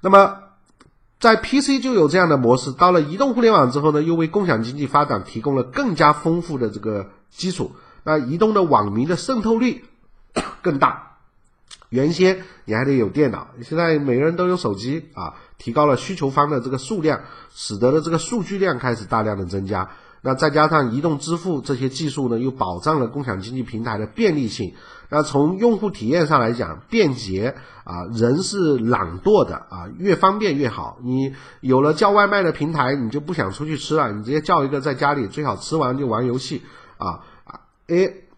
[0.01, 0.39] 那么，
[1.21, 7.73] 在 PC 就有这样的模式，到了移动互联网之后呢，又为共享经济发展提供了更加丰富的这个基础。
[8.05, 9.85] 那移动的网民的渗透率
[10.62, 11.18] 更大，
[11.91, 17.21] 原先你还得有电脑，现在每个人都有手机啊，提高了需求方的这个数量，
[17.55, 19.91] 使得的这个数据量开始大量的增加。
[20.23, 24.75] 那再加上移动支付这些技术呢，又保障了共享经济平台的便利性。
[25.11, 30.99] 那从用户体验上来讲，便捷啊，人是懒惰的啊，越方便越好。
[31.03, 36.63] 你有了叫外卖的平台，你就不想出去吃了，你直接叫一个在家里，最好吃完就玩游戏
[36.97, 38.30] 啊啊！A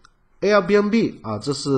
[0.43, 1.69] Airbnb 啊，这是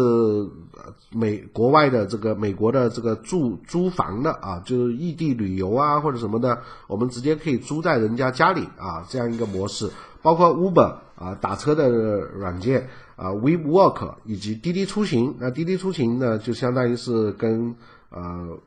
[1.11, 9.91] 美国外的这个美国的这个住租房的啊，就是异地旅游啊或者什么的，我们直接可以租在人家家里啊，这样一个模式。
[10.24, 15.36] 包括 Uber 啊，打车的软件啊，WeWork 以及滴滴出行。
[15.39, 17.76] 那滴滴出行呢，就相当于是跟
[18.09, 18.57] 呃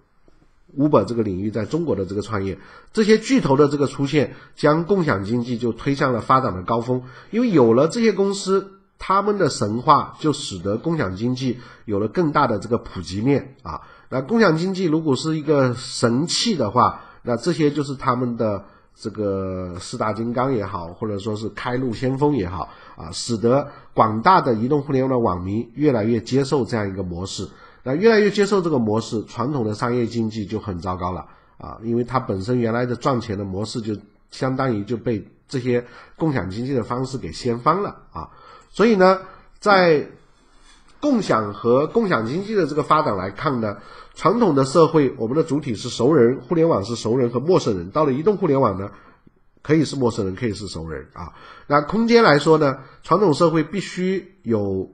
[0.78, 2.56] Uber 这个领域在中国的这个创业，
[2.92, 7.02] 这些巨头的这个出现，将共享经济就推向了发展的高峰。
[7.32, 8.77] 因为有了这些公司。
[8.98, 13.80] 他们的神话就使得共享经济有了更大的这个普及面啊。
[14.10, 27.48] 那共享经济如果是一个神器的话，那这些就是他们的这个四大金刚也好，或者说是开路先锋也好啊，使得广大的移动互联网的网民越来越接受这样一个模式。
[27.84, 31.26] 那越来越接受这个模式，传统的商业经济就很糟糕了
[31.58, 33.96] 啊，因为它本身原来的赚钱的模式就
[34.30, 35.86] 相当于就被这些
[36.16, 38.30] 共享经济的方式给掀翻了啊。
[38.70, 39.20] 所以呢，
[39.58, 40.08] 在
[41.00, 43.78] 共享和共享经济的这个发展来看呢，
[44.14, 47.90] 传统的社会我们的主体是熟人，互联网是熟人和陌生人。
[47.90, 48.90] 到了移动互联网呢，
[49.62, 51.32] 可以是陌生人，可以是熟人啊。
[51.66, 54.90] 那空间来说呢，传统社会必须有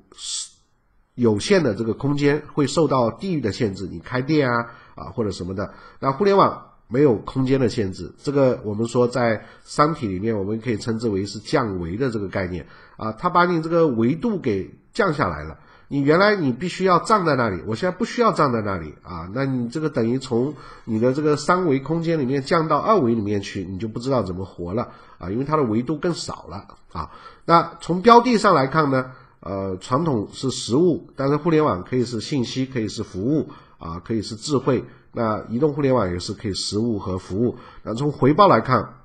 [1.14, 5.74] 有限的这个空间，会受到地域的限制，你开店啊啊或者什么的。
[6.00, 6.73] 那互联网。
[6.94, 15.58] 没有空间的限制，这个我们说在商体里面，我们可以称之为是降维的这个概念啊，它把你这个维度给降下来了。
[15.88, 27.10] 你原来你必须要站在那里，我现在不需要站在那里啊，那你这个等于从你的这个三维空间里面降到二维里面去，你就不知道怎么活了啊，因为它的维度更少了啊。
[27.44, 34.84] 那从标的上来看呢，呃，传统是实物，但是互联网可以是信息，可以是服务啊，可以是智慧。
[35.14, 37.56] 那移动互联网也是可以实物和服务。
[37.82, 38.96] 那从回报来看，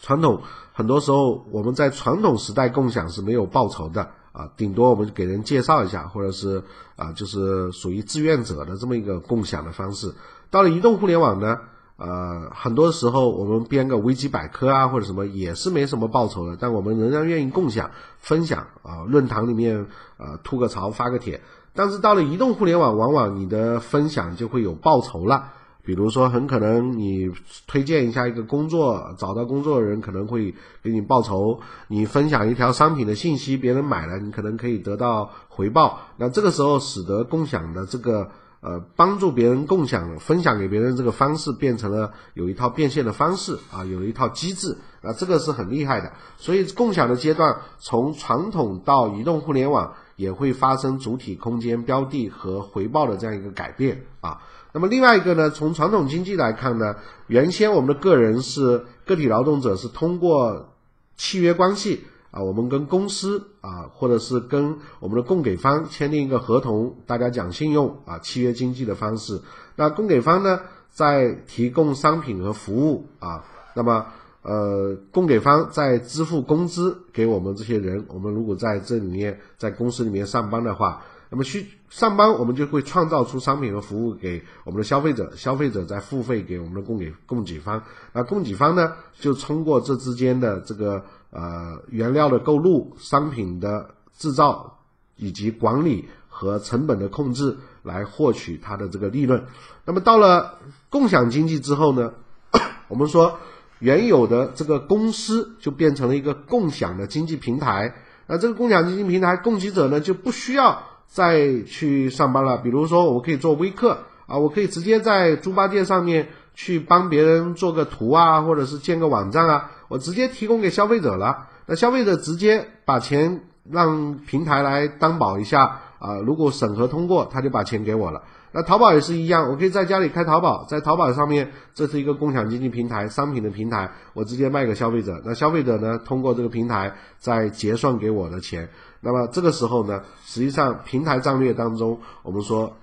[0.00, 0.40] 传统
[0.72, 6.62] 很多时候我们在传统时代共享是没有报酬的啊，顶多我们给人介绍一下，或者是
[6.96, 10.14] 啊就是属于志愿者的这么一个共享的方式。
[10.50, 11.58] 到了移动互联网呢，
[11.96, 19.86] 呃，很多时候我们编个维基百科啊或者什么也是没什么报酬的，但我们仍然愿意共享分享啊，论坛里面
[20.18, 21.40] 啊吐个槽发个帖。
[21.76, 25.52] 但是到了移动互联网，往往你的分享就会有报酬了。
[25.84, 27.30] 比如说，很可能你
[27.68, 30.52] 推荐一下一个工作，找到工作的人可能会
[30.82, 31.60] 给你报酬。
[31.86, 36.00] 你分享一条商品的信息，别人买了，你可能可以得到回报。
[36.16, 38.28] 那这个时候，使得共享的这个
[38.62, 46.10] 呃帮助别人共享、分享给别人这个方式变成了有一套变现的方式啊，有一套机制啊，这个是很厉害的。
[46.36, 49.94] 所以，共享的阶段从传统到移动互联网。
[50.16, 54.42] 也会发生主体空间标的和回报的这样一个改变啊。
[54.72, 56.96] 那么另外一个呢，从传统经济来看呢，
[57.28, 60.74] 原先我们的个人是个体劳动者，是通过
[61.16, 69.40] 契约关系啊，我们跟公司啊，或者是跟我们的供给方签订一个合同，大家讲信用啊，契约经济的方式。
[69.76, 70.60] 那供给方呢，
[70.90, 73.44] 在提供商品和服务啊，
[73.74, 74.06] 那么
[74.46, 78.04] 呃，供给方在支付工资给我们这些人。
[78.06, 87.82] 我们如果在这里面在公司里面上班的话，那么需上班我们就会创造出商品和服务给我们的消费者，消费者再付费给我们的供给供给方。
[88.12, 94.78] 那供给方呢，就通过这之间的这个呃原料的购入、商品的制造
[95.16, 99.44] 以及管理和成本的控制来获取它的这个利润。
[99.84, 102.14] 那么到了共享经济之后呢，
[102.86, 103.40] 我们说
[103.78, 107.94] 原有的这个公司就变成了一个共享的经济平台。
[108.26, 112.56] 那这个共享经济平台供给者呢就不需要再去上班了。
[112.58, 121.48] 比如说，我可以做微课啊，我可以直接在猪八戒上面去帮别人做个图啊，或者是建个网站啊，我直接提供给消费者了。
[121.66, 128.22] 那消费者直接把钱让平台来担保一下啊，如果审核通过，他就把钱给我了。
[128.56, 135.20] 那淘宝也是一样，我可以在家里开淘宝，在淘宝上面，这是一个共享经济平台，商品的平台，我直接卖给消费者。
[135.26, 138.66] 那消费者呢，通过这个平台再结算给我的钱。
[139.02, 142.74] 那么这个时候呢，实际上平台战略当中，我们说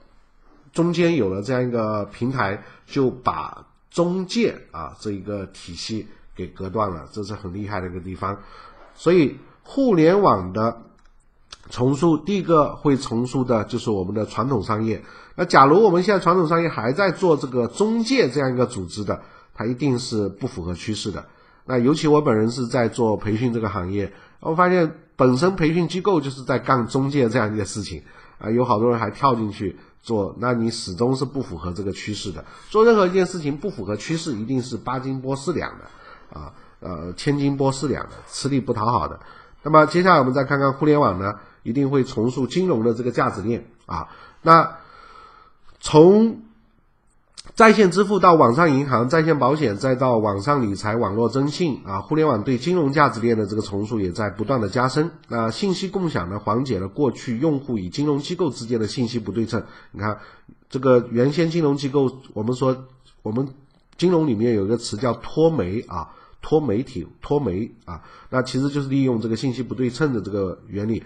[0.71, 8.37] 中间有了这样一个平台，就把中介啊这一个体系给隔断了，这是很厉害的一个地方。
[8.93, 10.83] 所以互联网的。
[11.69, 15.03] 重塑第一个会重塑的就是我们的传统商业。
[15.35, 19.21] 那假如我们现在传统商业还在做这个中介这样一个组织的，
[19.53, 21.25] 它一定是不符合趋势的。
[21.65, 24.11] 那尤其我本人是在做培训这个行业，
[24.41, 28.03] 我发现本身培训机构就是在干中介这样一件事情
[28.37, 32.43] 啊，有好多人还跳进去做，那你始终是不符合这个趋势的。
[32.69, 39.19] 做任何一件事情不符合趋势，一定是八斤拨四两的啊，呃，千斤拨四两的，吃力不讨好的。
[39.63, 41.33] 那么接下来我们再看看互联网呢？
[41.63, 44.09] 一定会重塑金融的这个价值链啊。
[44.41, 44.77] 那
[45.79, 46.41] 从
[47.55, 55.11] 在线支付到网上银行、在线保险，再到网上理财、网络征信啊，互联网对金融价值链的这个重塑也在不断的加深。
[55.27, 59.63] 那信息共享呢，缓解了过去用户与金融机构之间的信息不对称。
[59.91, 60.19] 你看，
[60.69, 62.85] 这个原先金融机构，我们说
[63.21, 63.49] 我们
[63.97, 66.09] 金融里面有一个词叫脱媒啊。
[66.45, 71.01] 脱媒体、脱媒啊，那其实就是利用这个信息不对称的这个原理。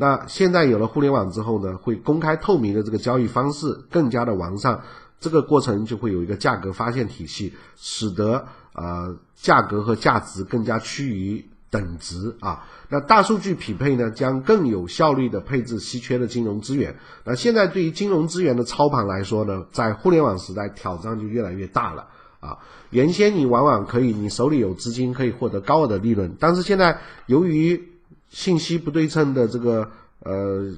[0.00, 4.80] 那现在有了互联网之后呢，会公开透明的这个交易方式更加的完善，
[5.20, 12.64] 这个过程就会有一个价格发现体系，使得呃价格和价值更加趋于等值啊。
[12.88, 16.96] 那大数据匹配呢，将更有效率的配置稀缺的金融资源。
[17.24, 22.06] 那现在对于金融资源的操盘来说呢，在互联网时代挑战就越来越大了。
[22.40, 22.56] 啊，
[22.88, 27.86] 原先你往往可以，你手里有资金可以获得高额的利润，但是现在由于
[28.30, 30.72] 信息不对称的这个呃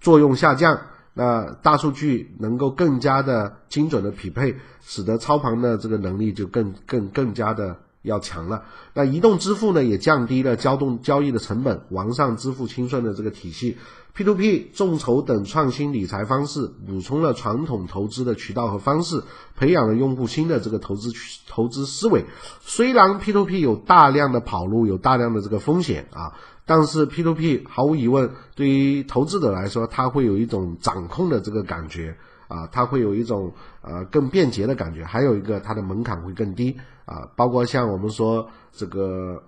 [0.00, 0.80] 作用下降，
[1.14, 8.64] 那大数据能够更加的精准的匹配，使得操盘的这个能力就更更更加的要强了。
[8.94, 13.76] 那移动支付呢，也降低了交动交易的成本，完善支付清算的这个体系。
[14.16, 19.22] P2P 众筹等创新理财方式，补充了传统投资的渠道和方式，
[19.56, 21.10] 培养了用户新的这个投资
[21.46, 22.24] 投资思维。
[22.60, 26.34] 虽然 P2P 有大量的跑路，有大量的这个风险啊，
[26.70, 32.16] 但是 P2P 毫无疑问，对于投资者来说，它会有一种掌控的这个感觉
[32.46, 33.52] 啊，它会有一种
[33.82, 35.02] 呃更便捷的感觉。
[35.02, 39.42] 还有一个，它的门槛会更低啊，包括像我们说这个。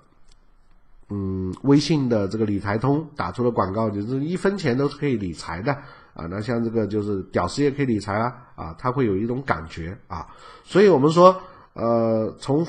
[1.15, 5.71] 嗯，微信的这个理财通打出的广告就是一分钱都是可以理财的
[6.15, 6.25] 啊。
[6.31, 10.27] 那像这个就是屌丝也可以理财啊啊，他会有一种感觉啊。
[10.65, 11.39] 所以我们说，
[11.75, 12.67] 呃，从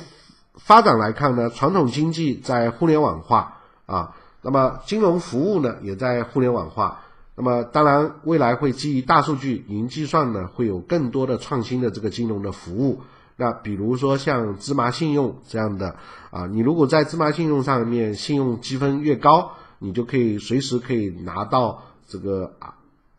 [0.56, 4.14] 发展来看呢，传统经济在互联网化啊，
[4.44, 7.00] 那么金融服务呢也在互联网化。
[7.36, 13.02] 那么当然，未来会基于大数据、云计算呢，会有更多的创新的这个金融的服务。
[13.38, 15.96] 那比如说像芝麻信用这样的
[16.30, 22.76] 啊，你如果在芝麻信用上面信用积分越高，你就可以随时可以拿到这个啊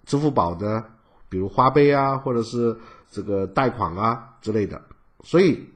[0.06, 0.84] 支付宝的，
[1.28, 2.76] 比如花呗啊，或者是
[3.10, 4.80] 这个贷款啊之类的。
[5.24, 5.68] 所以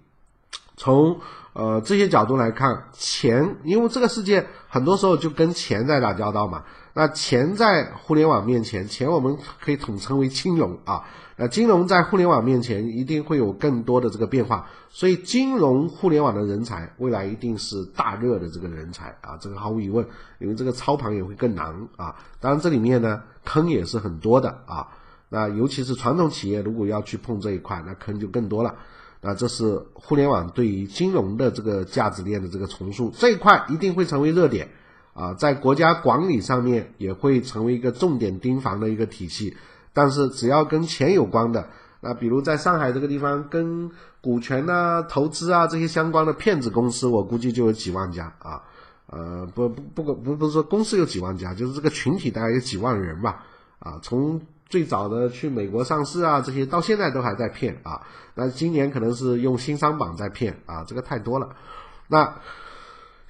[0.76, 1.18] 从
[1.59, 6.62] 呃这些角度来看，钱，因为这个世界很多时候就跟钱在打交道嘛。
[6.94, 11.02] 那钱在互联网面前，钱我们可以统称为金融啊。
[11.36, 20.06] 那金融在互联网面前一定会有更多的这个变化，所以金融互联网的人才未来一定是大热的这个人才啊，这个毫无疑问，
[20.38, 22.14] 因为这个操盘也会更难啊。
[22.38, 24.86] 当然这里面呢坑也是很多的啊。
[25.28, 28.76] 那尤其是传统企业如果要去碰这一块，那坑就更多了。
[29.20, 34.68] 那这是互联网对于金融的这个价值链的这个重塑这一块一定会成为热点
[35.12, 39.56] 啊，在国家管理上面也会成为一个重点盯防的一个体系。
[39.92, 41.68] 但是只要跟钱有关的
[42.00, 43.90] 那比如在上海这个地方，跟
[44.20, 48.62] 股权啊、投资啊这些相关的骗子公司，我估计就有几万家啊。
[49.10, 53.44] 呃，不不不不不是说公司有几万家，就是这个群体大概有几万人吧。
[53.80, 58.02] 啊，从最早的去美国上市啊，这些到现在都还在骗啊。
[58.34, 61.48] 那今年可能是用新商榜在骗啊，这个太多了。
[62.06, 62.36] 那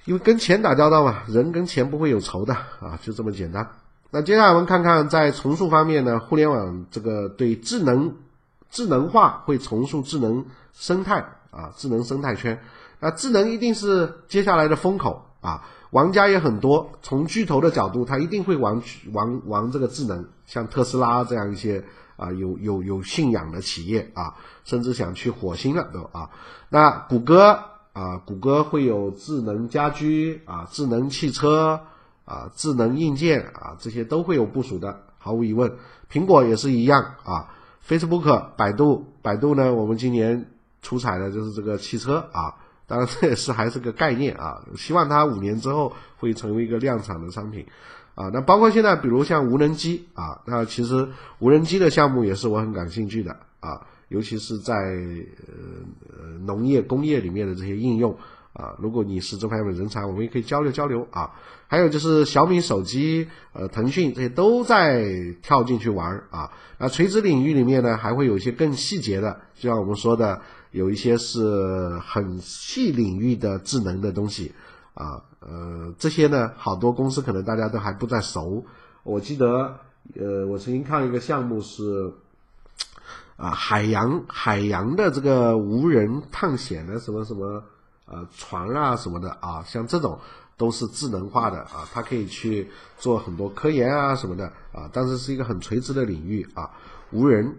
[0.05, 3.69] 因为跟钱打交道嘛，人跟钱不会有仇的啊，就这么简单。
[4.11, 8.15] 那接下来我们看看在重塑方面呢，互联网这个对智能。
[8.71, 12.61] 智能化会重塑智能生态啊，智能生态圈。
[12.99, 16.91] 那智能一定是接下来的风口啊，玩家也很多。
[17.01, 18.81] 从巨头的角度，他一定会玩
[19.13, 21.83] 玩玩这个智能，像特斯拉这样一些
[22.15, 26.29] 啊有有有信仰的企业啊，甚至想去火星了都啊。
[26.69, 27.59] 那谷歌
[27.93, 31.81] 啊，谷歌会有智能家居啊，智能汽车
[32.25, 35.73] 啊，智能硬件啊，这些都会有部署的，毫无疑问。
[36.11, 37.49] 苹果也是一样啊。
[37.87, 39.73] Facebook、百度，百度呢？
[39.73, 40.51] 我们今年
[40.83, 42.53] 出彩的就是这个汽车啊，
[42.89, 44.61] 当然这也是还是个概念啊。
[44.75, 47.65] 希望它五年之后会成为一个量产的商品
[48.15, 48.29] 啊。
[48.33, 51.07] 那包括现在，比如像无人机啊，那其实
[51.39, 58.17] 无人机的项目也是我很感兴趣的啊，尤其是在呃农业、工业里面的这些应用。
[58.51, 61.31] 啊，如果你是这方面人才，我们也可以交流交流啊。
[61.67, 65.05] 还有就是小米手机、呃，腾讯这些都在
[65.43, 66.51] 跳进去玩啊。
[66.79, 70.41] 那垂直领域里面呢，还会有一些更细节的，就像我们说的，
[70.71, 74.53] 有一些是很细领域的智能的东西
[74.93, 75.23] 啊。
[75.39, 78.65] 呃，这些呢，好多公司可能大家都还不太熟。
[79.03, 79.79] 我记得，
[80.15, 82.13] 呃，我曾经看一个项目是
[83.37, 87.63] 啊，海洋海洋的这个无人探险的什么什么。
[88.11, 90.19] 呃，船啊什么的啊，像这种
[90.57, 92.67] 都是智能化的啊，它可以去
[92.97, 96.71] 做很多科研啊什么的啊，但是是一个很垂直的领域啊，
[97.11, 97.55] 无人，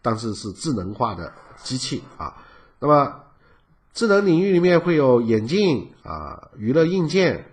[0.00, 1.30] 但是是智能化的
[1.62, 2.36] 机器啊。
[2.78, 3.20] 那么
[3.92, 7.46] 智能领域里面会有眼镜啊、娱乐硬件、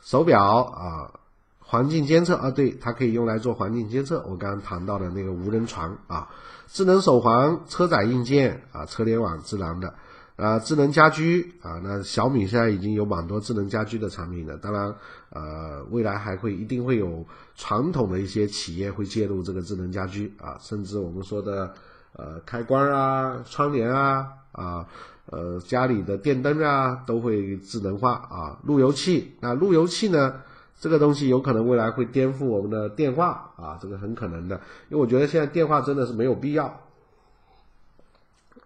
[0.00, 1.20] 手表啊、
[1.60, 4.24] 环境监测啊，对，它可以用来做环境监测。
[4.28, 6.28] 我刚刚谈到的那个无人船啊，
[6.66, 9.94] 智能手环、车载硬件啊、车联网智能的。
[10.36, 14.54] 啊，智能家居啊，那小米现在已经有蛮多智能家居的产品了。
[14.58, 14.94] 当然，
[15.30, 21.72] 呃，未来还会一定会有传统的一些企业会介入这个智能家居啊，甚至我们说的
[22.16, 24.86] 呃开关啊、窗帘啊啊，
[25.26, 28.58] 呃家里的电灯啊都会智能化啊。
[28.64, 30.34] 路由器，那路由器呢，
[30.80, 34.56] 这个东西有可能未来会颠覆我们的电话啊，这个很可能的，
[34.88, 36.80] 因为我觉得现在电话真的是没有必要。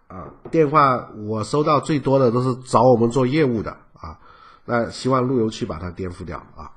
[0.07, 4.19] 啊，电话我收到最多的都是找我们做业务的啊，
[4.65, 6.71] 那希望路由器把它颠覆掉啊。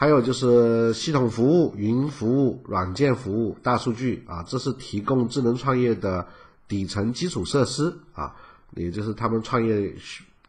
[0.00, 6.28] 还有就是系统服务、云服务、软件服务、大数据啊，这是提供智能创业的
[6.68, 8.36] 底层基础设施啊，
[8.76, 9.96] 也就是他们创业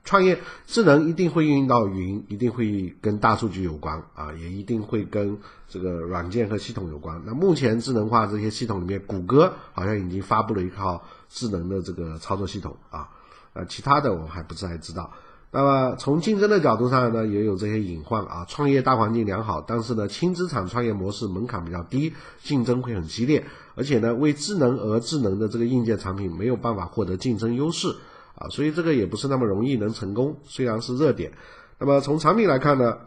[0.04, 7.20] 创业智能一定会运用到云，一定会跟大数据有关啊，也一定会跟这个软件和系统有关。
[7.26, 11.04] 那目前智能化这些系统里面，谷歌好像已经发布了一套。
[11.32, 13.08] 智能的这个操作系统啊，
[13.54, 15.12] 呃，其他的我还不太知道。
[15.52, 18.46] 那么从竞争的角度上呢，也有这些隐患啊。
[18.48, 23.44] 创业大环境良好，但是呢，轻资产创业模式门槛比较低，竞争会很激烈，
[23.74, 27.96] 而且呢，为智能而智能的这个硬件产品没有办法获得竞争优势
[28.36, 30.38] 啊，所以这个也不是那么容易能成功。
[30.44, 31.32] 虽然是热点，
[31.80, 32.98] 那么从产品来看呢？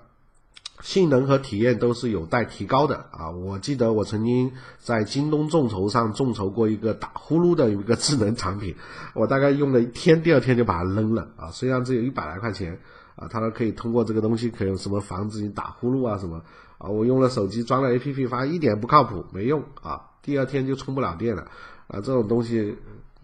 [0.83, 3.30] 性能和体验都是有待提高的啊！
[3.30, 8.74] 我记得我曾经在京东众筹上众筹过一个打呼噜的一个智能产品，
[9.14, 11.51] 我大概用了一天，第二天就把它扔了啊！
[11.53, 12.78] 虽然只有一百来块钱
[13.14, 16.43] 啊，它可以通过这个东西可以什么防止你打呼噜啊什么
[16.78, 16.89] 啊！
[16.89, 20.11] 我用了手机装了 APP，发现一点不靠谱，没用啊！
[20.20, 21.43] 第二天就充不了电了
[21.87, 22.01] 啊！
[22.01, 22.76] 这种东西。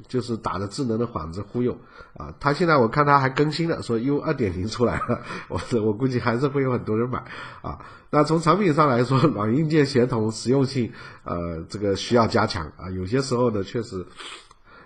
[0.07, 1.77] 就是打着智能的幌子忽悠
[2.17, 2.33] 啊！
[2.39, 7.25] 他现在我看他还更新了，说 U 二点零出来了， 我我估计还是会有很多人买
[7.63, 7.81] 啊。
[8.11, 10.93] 那从产品上来说， 软硬件协同实用性，
[11.25, 12.89] 呃，这个需要加强啊。
[12.91, 14.07] 有些时候呢，确实，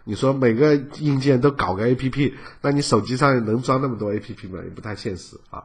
[0.04, 2.32] 你说每个硬件都搞个 APP，
[2.62, 4.60] 那你手机上能装那么多 APP 吗？
[4.64, 5.64] 也不太现实啊。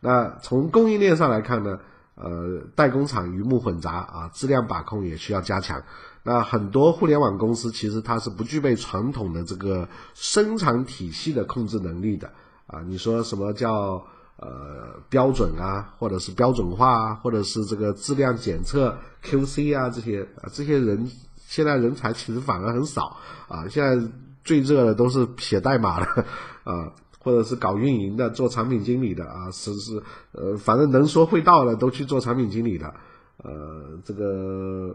[0.00, 1.78] 那从供应链上来看呢，
[2.14, 5.82] 呃，代工厂鱼目混杂啊，质量把控也需要加强。
[6.24, 12.30] 那很多互联网公司其实它是不具备传统的这个生产体系的控制能力的
[12.66, 12.82] 啊！
[12.86, 14.04] 你说什么叫
[14.36, 18.94] 呃标准啊，或者是标准化啊，或者是这个质量检测
[19.24, 23.16] QC 啊这些啊，这些人现在人才其实反而很少
[23.48, 23.66] 啊！
[23.68, 24.06] 现在
[24.44, 26.24] 最热的都是写代码的
[26.64, 30.02] 啊，或者是搞运营的、做产品经理的啊，是是
[30.32, 32.92] 呃，反正能说会道的都去做产品经理的，
[33.38, 34.94] 呃，这个。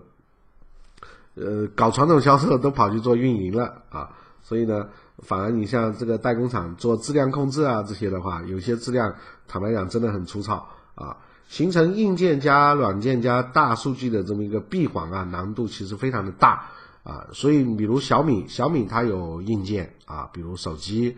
[1.36, 4.10] 呃搞传统销售都跑去做运营了啊，
[4.42, 4.88] 所以呢，
[5.20, 9.16] 反而你像这个代工厂做质量控制啊这些的话，有些质量
[9.48, 11.18] 坦白讲真的很粗糙啊，
[11.48, 16.70] 形成硬件加软件加大数据的这么一个闭环啊，难度其实非常的大
[17.04, 21.18] 啊，所以比如小米，小米它有硬件啊，比如手机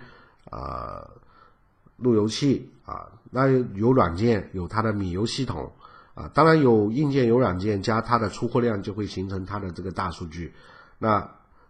[0.50, 1.10] 啊。
[1.98, 5.72] 路由器啊，那有软件，有它的米游系统
[6.16, 10.54] 啊，当然有硬件有软件加它的出货量，就会形成它的这个大数据。
[10.98, 11.30] 那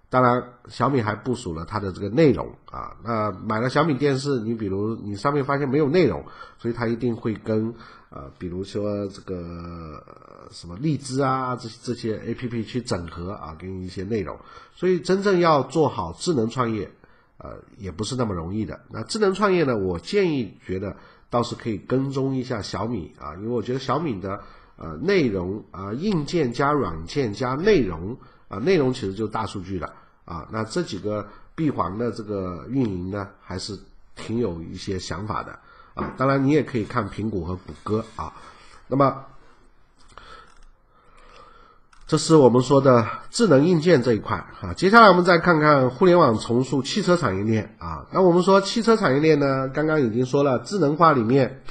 [0.10, 2.96] 当然，小米还部署了它的这个内容啊。
[3.04, 6.24] 那买了小米电视，你比如你上面发现没有内容，
[6.60, 7.74] 所以它一定会跟
[8.12, 10.02] 呃，比如说这个
[10.52, 14.38] 什么荔枝啊，这这些 A P P 去整合啊，给你一些内容。
[14.76, 16.92] 所以真正要做好智能创业。
[17.38, 18.80] 呃，也不是那么容易的。
[18.90, 19.78] 那智能创业呢？
[19.78, 20.96] 我建议觉得
[21.36, 24.42] 倒是可以跟踪一下小米啊，因为我觉得小米的
[24.78, 28.16] 呃内容啊，硬件加软件加内容
[28.48, 30.48] 啊，内容其实就大数据了啊。
[30.50, 33.78] 那这几个闭环的这个运营呢，还是
[34.16, 35.60] 挺有一些想法的
[35.94, 36.14] 啊。
[36.16, 38.34] 当然，你也可以看苹果和谷歌啊。
[38.88, 39.26] 那么。
[42.08, 48.06] 这是我们说的智能硬件这一块啊，接下来我们再看看互联网重塑汽车产业链啊。
[48.12, 51.64] 那我们说汽车产业链呢，刚刚已经说了，智能化里面，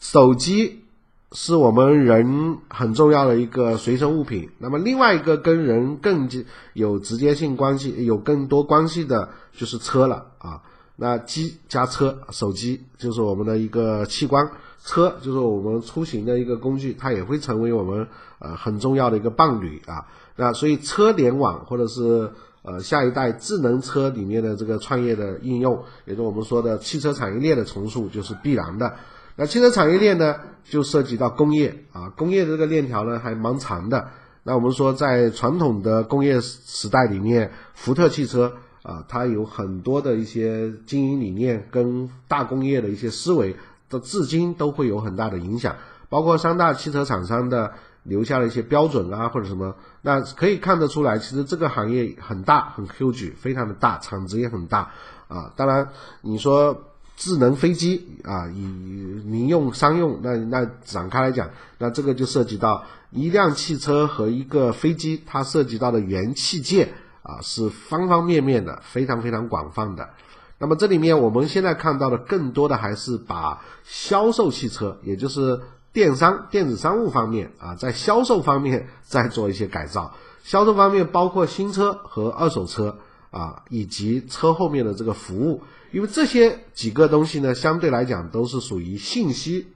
[0.00, 0.84] 手机
[1.32, 4.50] 是我们人很重要的一个随身物品。
[4.58, 6.44] 那么另外一个跟人更近
[6.74, 10.60] 有直接性关系、有更多关系的就是车了啊。
[10.96, 14.46] 那机加车，手机就是我们的一个器官。
[14.84, 18.06] 车就是我们出行的一个工具，它也会成为我们
[18.38, 20.06] 呃很重要的一个伴侣啊。
[20.36, 22.30] 那所以车联网或者是
[22.62, 28.94] 呃下一代智能车里面的这个创业的应用，也是我们说的汽车产业链的重塑，就是必然的。
[29.36, 34.06] 那汽车产业链呢，就涉及到工业啊，工业的这个链条呢还蛮长的。
[34.42, 43.56] 那我们说在传统的工业时代里面，福特汽车啊，它有很多的一些经营理念跟大工业的一些思维。
[43.94, 45.76] 到至今都会有很大的影响，
[46.08, 47.72] 包括三大汽车厂商的
[48.02, 54.90] 留下了一些标准啊，或者什么，那可以看得出来，其实这个行业很大，很 huge，非常的大，产值也很大
[55.28, 55.52] 啊。
[55.56, 55.88] 当然，
[56.20, 56.82] 你说
[57.16, 66.92] 智能飞机啊，以民用、商用，那那展开来讲，那这个就涉及到一辆汽车和一个飞机，它涉及到的元器件
[67.22, 70.10] 啊，是方方面面的，非常非常广泛的。
[70.58, 75.60] 那么这里面我们现在看到的更多的还是把销售汽车，也就是
[75.92, 80.14] 电商、电子商务方面啊，在销售方面 再做一些改造。
[80.42, 82.98] 销售方面包括新车和二手车
[83.30, 89.66] 啊，以及车后面的这个服务，因为这些几个东西呢，相对来讲都是属于信息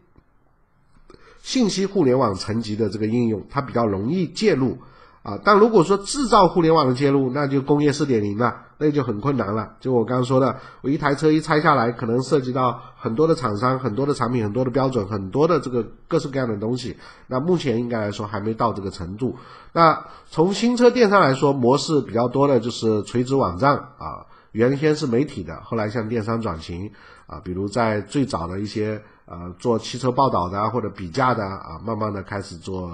[1.43, 4.79] 信息互联网层级的这个应用，它比较容易介入。
[5.29, 9.75] 啊，但如果说制造互联网的介入，那就工业四点零了，那就很困难了。
[9.79, 16.97] 就我刚刚说的，我一台车一拆下来，可能涉及到很多的厂商、很多的产品、很多的标准、很多的这个各式各样的东西。
[17.27, 19.37] 那目前应该来说还没到这个程度。
[19.75, 26.91] 那从新车电商来说，模式比较多的就是垂直网站啊，原先是媒体的，后来向电商转型
[27.27, 32.91] 啊，比如在最早的一些呃做汽车报道的啊或者比价的啊，慢慢的开始做。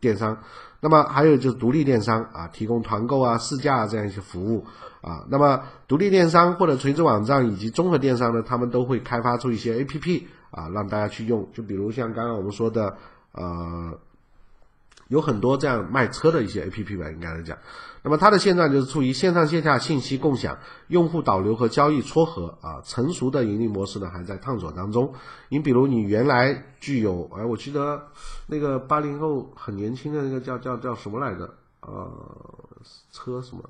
[0.00, 0.36] 电商，
[0.84, 4.66] 那么还有就是独立电商啊，提供团购啊、试驾啊这样一些服务
[5.00, 5.24] 啊。
[5.30, 11.48] 那么独立电商或者垂直网站以及综合电商呢，他们都会开发出一些 APP 啊，让大家去用。
[11.54, 12.98] 就比如像刚刚我们说的，
[13.32, 13.98] 呃。
[15.08, 17.58] 有很多这样卖车的一些 A P P 吧，应该来讲，
[18.04, 25.14] 那么它的现状就是处于线上线下信息共享、用户导流和交易撮合啊，成熟的盈利模式呢还在探索当中。
[25.48, 28.02] 你比如你原来具有，哎，我记得
[28.46, 31.54] 那个八零后很年轻的那个叫叫叫什么来着？
[31.80, 32.10] 呃，
[33.10, 33.62] 车什么？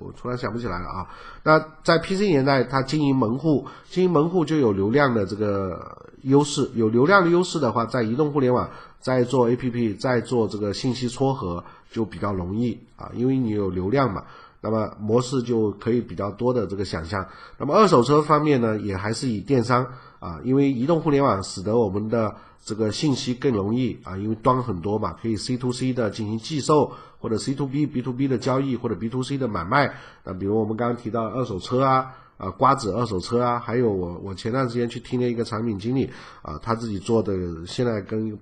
[0.00, 1.08] 我突然想不起来了啊。
[1.44, 8.68] 那在 P C 年代，它经营门户，经营门户就有流量的这个优势，有流量的优势的话，在移动互联网。
[9.02, 14.24] 在做 A P P，在做这个信息撮合就比较容易啊，因为你有流量嘛，
[14.60, 17.24] 那么模式就可以比较多的这个想象。
[17.58, 19.86] 那么二手车方面呢，也还是以电商
[20.18, 22.34] 啊，因为移动互联网使得我们的
[22.64, 29.94] 这个信息更容易啊，因为端很多嘛，可以 C to C 的进行寄售，或者 C to B B to B 的交易，或者 B to C 的买卖。
[30.24, 36.08] 那比如我们刚刚提到二手车啊，啊瓜子二手车啊，还有我我前段时间去听了一个产品经理
[36.42, 37.34] 啊，他自己做的，
[37.66, 38.38] 现在跟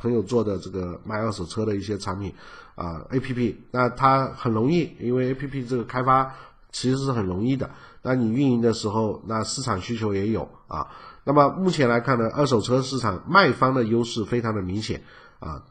[0.00, 2.32] 朋友做的这个卖二手车的一些产品，
[2.74, 6.34] 啊，A P P，那它很容易，因为 A P P 这个开发
[6.72, 7.70] 其实是很容易的。
[8.02, 10.88] 那你运营的时候，那市场需求也有啊。
[11.24, 15.02] 那么目前来看呢，二手车市场卖方的优势非常的明显
[15.38, 15.62] 啊，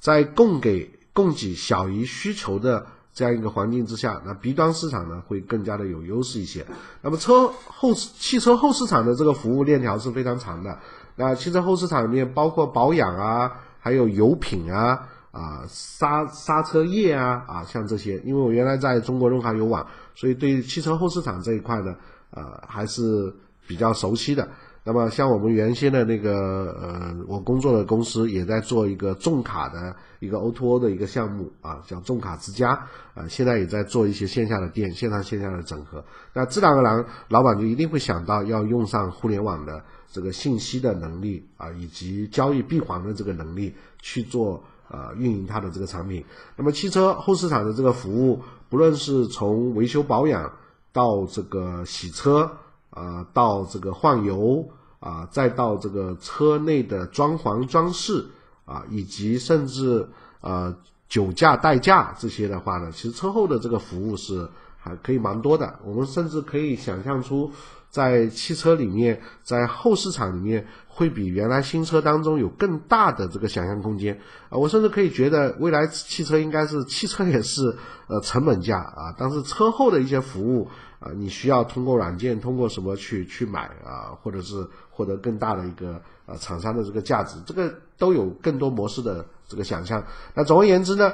[0.00, 6.66] 在供给供给小于需求的这样一个环境之下，那 B 端市场呢会更加的有优势一些。
[7.02, 10.80] 那么车后汽车后市场的这个服务链条是非常长的。
[11.16, 18.18] 那汽车后市场里面包括保养啊，还有油品啊，啊刹刹车液啊，啊像这些。
[18.24, 21.94] 因为我原来在中国润滑油网，所以对汽车后市场这一块呢，
[22.30, 23.34] 呃还是
[23.66, 24.48] 比较熟悉的。
[24.86, 32.72] 那么像我们原先的那个呃，我工作的公司也在做一个重卡的一个 O2O 的一个项目啊，叫重卡之家
[33.14, 36.04] 啊，现在也在做一些线下的店，线上线下的整合。
[36.34, 39.82] 那自然而然，老板就一定会想到要用上互联网的
[40.14, 46.24] 这个信息的能力啊，以及交易闭环的这个能力去做呃运营它的这个产品。
[46.56, 48.40] 那么汽车后市场的这个服务，
[48.70, 50.52] 不论是从维修保养
[50.92, 52.48] 到这个洗车。
[52.96, 54.64] 啊，到这个换油
[55.00, 58.24] 啊，再到这个车内的装潢装饰
[58.64, 60.08] 啊，以及甚至
[60.40, 60.72] 呃
[61.08, 64.48] 酒驾代驾这些的话呢，其实车后的这个服务是
[64.78, 65.76] 还可以蛮多的。
[65.84, 67.50] 我们甚至可以想象出，
[67.94, 74.18] 在汽车里面，在后市场里面，会比原来新车当中有更大的这个想象空间
[74.48, 74.58] 啊。
[74.58, 77.76] 我甚至可以觉得，未来汽车应该是汽车也是
[78.08, 80.68] 呃成本价啊，但是车后的一些服务。
[81.00, 90.02] 啊，你需要通过软件，通过什么去去买啊，或者是获得更大的一个呃厂商的这个价值，这个都有更多模式的这个想象。
[90.32, 91.12] 那总而言之呢，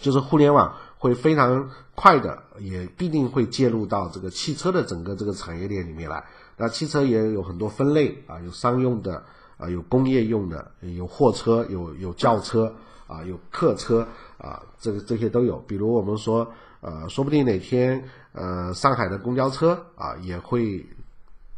[0.00, 6.22] 就是互联网会非常快的，也必定会介入到这个汽车的整个这个产业链里面来。
[6.56, 9.24] 那汽车也有很多分类啊，有商用的
[9.56, 12.72] 啊，有工业用的，有货车，有有轿车
[13.08, 14.06] 啊，有客车
[14.38, 15.56] 啊，这个这些都有。
[15.66, 16.52] 比如我们说。
[16.82, 20.86] 呃，说不定哪天，呃，上海的公交车啊也会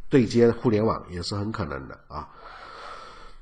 [0.09, 2.29] 对接互联网，也是很可能的啊。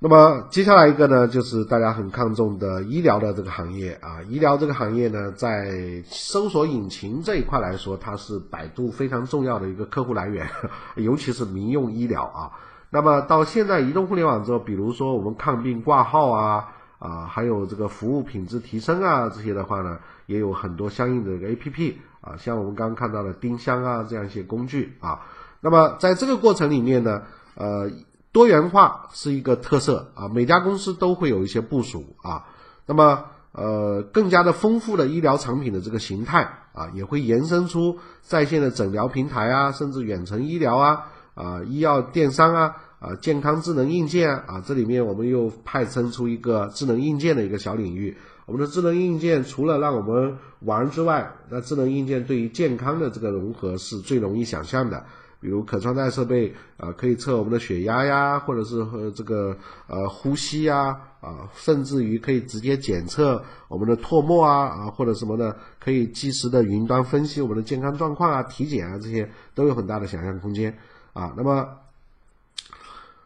[0.02, 4.22] 那么接下来一个呢，就是大家很看重的医疗的这个行业啊。
[4.28, 10.48] 医疗这个行业呢，在搜索引擎这一块来说，它是百度非常重要的一个客户来源，
[10.96, 12.50] 尤其是民用医疗啊。
[12.88, 16.68] 那么到现在移动互联网之后，比如说我们看病挂号啊。
[17.00, 25.22] 啊，还有这个服务品质提升啊，这些的话呢，也有很多相应的一个 A P P 啊，像我们刚刚看到的丁香啊这样一些工具啊。
[25.62, 27.22] 那么在这个过程里面呢，
[27.54, 27.90] 呃，
[28.32, 32.46] 多元化是一个特色啊，每家公司都会有一些部署啊。
[32.86, 42.76] 那么呃，更加的丰富的医疗产品的这个形态啊，也会延伸出在线的诊疗平台啊，甚至远程医疗啊，啊，医药电商啊。
[43.00, 48.14] 啊，健康智能硬件啊，这里面我们又派生出一个智能硬件的一个小领域。
[48.44, 55.06] 我们的智能硬件除了让我们玩之外，那智能硬件对于健康的这个融合是最容易想象的。
[55.40, 70.78] 比如可穿戴设备啊，可以测我们的血压呀，或者是和这个呃呼吸呀，啊，甚至于可以直接检测我们的唾沫啊，啊或者什么的，可以及时的云端分析我们的健康状况啊、体检啊，这些都有很大的想象空间
[71.14, 71.32] 啊。
[71.36, 71.68] 那么。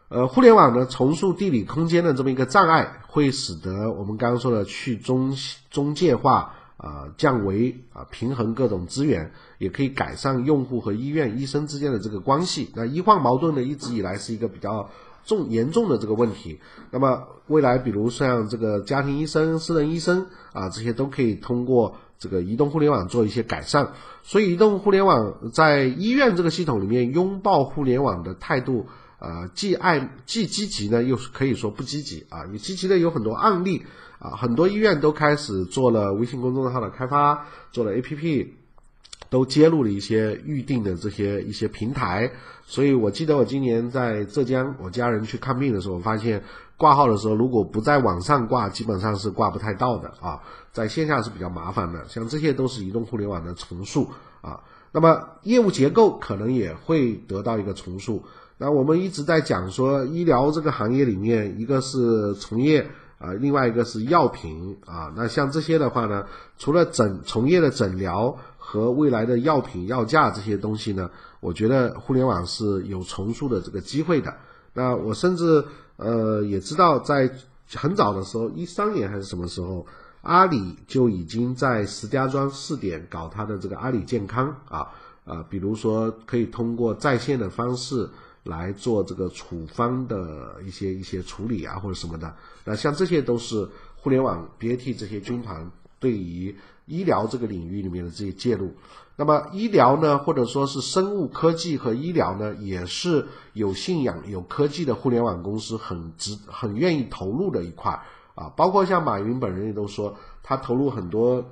[0.07, 5.35] 呃，互联网呢，重塑地理空间的这么一个障碍，会使得我们刚刚说的去中
[5.71, 12.69] 中介化啊，降维啊，平衡各种资源，也可以改善用户和医院、医生之间的这个关系。
[12.75, 14.89] 那医患矛盾呢，一直以来是一个比较
[15.25, 16.59] 重严重的这个问题。
[16.91, 23.93] 那么未来，比如像这个家庭医生、私人医生啊，这些都可以通过这个移动互联网做一些改善。
[24.23, 28.87] 所以，移动互联网在医院这个系统里面拥抱互联网的态度。
[29.17, 32.43] 呃，既爱既积极呢，又是可以说不积极啊。
[32.51, 33.83] 你积极的有很多案例
[34.19, 38.47] 啊，很多医院都开始做了微信公众号的开发，做了 APP，
[39.29, 42.31] 都接入了一些预定的这些一些平台。
[42.67, 46.41] 所以我记得我今年在浙江，我家人去看病的时候，发现
[46.77, 50.41] 挂号的时候，如果不在网上挂，基本上是挂不太到的啊，
[50.71, 52.03] 在线下是比较麻烦的。
[52.09, 54.09] 像这些都是移动互联网的重塑
[54.41, 54.59] 啊，
[54.91, 58.23] 那么业务结构可能也会得到一个重塑。
[58.57, 65.13] 那我们一直在讲说，医疗这个行业里面，一个是从业啊，另外一个是药品啊。
[65.15, 66.25] 那像这些的话呢，
[66.57, 74.33] 除了诊从业的诊疗和未来的药品药价这些东西呢，我觉得互联网是有重塑的这个机会的。
[74.73, 75.63] 那我甚至
[75.97, 77.31] 呃也知道，在
[77.73, 79.85] 很早的时候，一三年还是什么时候，
[80.21, 84.87] 阿里就已经在石家庄试点搞它的这个阿里健康啊
[85.25, 88.09] 啊，比如说可以通过在线的方式。
[88.45, 93.67] 来做这个处方的一些一些处理啊，或者什么的，那像这些都是
[93.97, 95.69] 互联网 BAT 这些军团
[95.99, 96.55] 对于
[96.85, 98.73] 医疗这个领域里面的这些介入。
[99.17, 107.99] 那么医疗呢，或者说是生物科技和医疗呢，也是有信仰、有科技的互联网公司很值、很愿意投入的一块
[108.35, 111.43] 啊，包括像马云本人也都说，他投入很多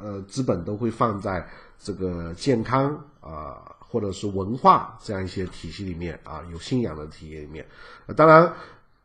[0.00, 1.46] 呃资本都会放在
[1.78, 3.60] 这个健康啊
[3.90, 7.66] 或者是文化这样一些体系里面啊，有信仰的体系里面。
[8.16, 8.52] 当然，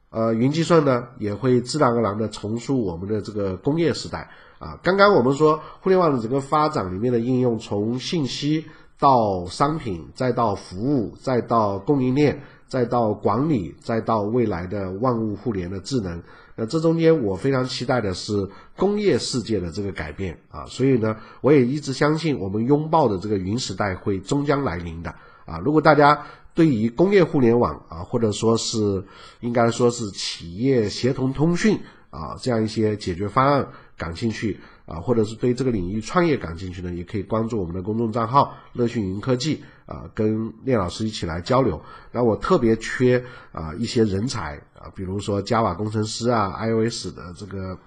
[0.10, 4.30] 呃，云计算呢也会自然而然的重塑我们的这个工业时代
[4.60, 4.80] 啊。
[4.84, 8.66] 刚刚我们说互联网的整个发展里面的应用，从信息
[9.00, 12.42] 到商品，再到服务，再到供应链。
[12.68, 16.22] 再到管理，再到未来的万物互联的智能，
[16.58, 25.14] 那这中间我非常期待的是工业世界的这个改变啊，所以呢，我也一直相信我们拥抱的这个云时代会终将来临的
[25.46, 25.60] 啊。
[25.60, 29.04] 如果大家对于工业互联网啊，或者说是
[29.42, 31.78] 应该说是企业协同通讯
[32.10, 33.68] 啊这样一些解决方案
[33.98, 39.64] 感兴趣啊，或者是对这个领域创业感兴趣呢，也可以关注我们的公众账号“乐讯云科技”。
[39.86, 41.80] 啊，跟聂老师一起来交流。
[42.12, 44.60] 那我特别缺啊一些人才，
[44.94, 47.78] 比如说 Java 工程师啊，iOS 的这个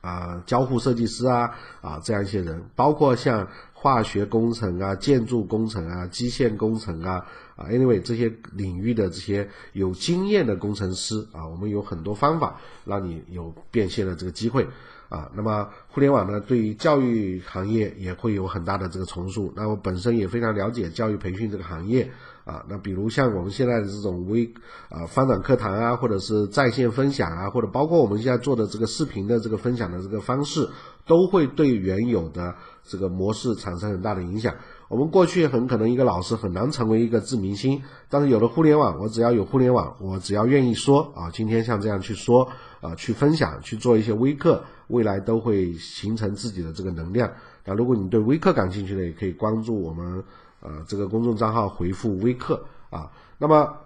[0.00, 7.24] 啊交互设计师啊啊这样一些人，包括像化学工程啊、建筑工程啊、机械工程啊
[7.56, 14.66] 啊，anyway 这些领域的这些有经验的工程师啊，我们有很多方法让你有变现的这个机会。
[15.08, 19.52] 啊，那么互联网呢，对于教育行业也会有很大的这个重塑。
[19.54, 22.10] 那我本身也非常了解教育培训这个行业
[22.44, 22.64] 啊。
[22.68, 24.52] 那比如像我们现在的这种微
[24.88, 30.68] 啊翻转课堂啊，或者是在线分享啊，或者包括我们现在做的这个视频的这个分享的这个方式，
[31.06, 32.54] 都会对原有的
[32.84, 34.54] 这个模式产生很大的影响。
[34.88, 42.46] 我们过去很可能一个老师很难成为一个自明星，但是有了互联网，我只要有互联网，我只要愿意说啊，今天像这样去说
[42.82, 47.32] 啊，去分享，去做一些微课，未来都会形成自己的这个能量。
[47.64, 50.22] 那如果你对微课感兴趣的，也可以关注我们
[50.62, 53.12] 呃这个公众账号，回复微课啊。
[53.36, 53.76] 那么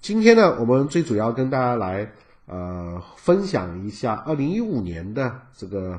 [0.00, 2.12] 今天呢，我们最主要跟大家来
[2.46, 5.98] 呃分享一下二零一五年的这个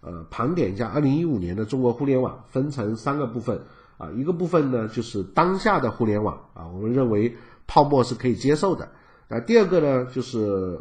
[0.00, 3.60] 呃盘点一下二零一五年的中国互联网，分成三个部分。
[3.98, 7.36] 啊，一个部分呢，就是当下的互联网啊，我们认为
[7.68, 8.88] 泡沫是可以接受的。
[9.28, 10.80] 那第二个呢，就是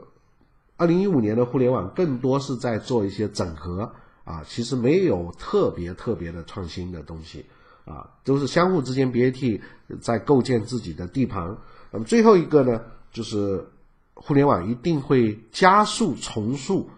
[0.76, 3.92] 二零一五年的互联网更多是在做一些整合
[4.24, 7.46] 啊，其实没有特别特别的创新的东西
[7.92, 9.60] 啊，都是相互之间 BAT
[10.00, 11.58] 在构建自己的地盘。
[11.92, 12.82] 那么最后一个呢，
[13.12, 13.68] 就是
[14.14, 16.90] 互联网一定会加速重塑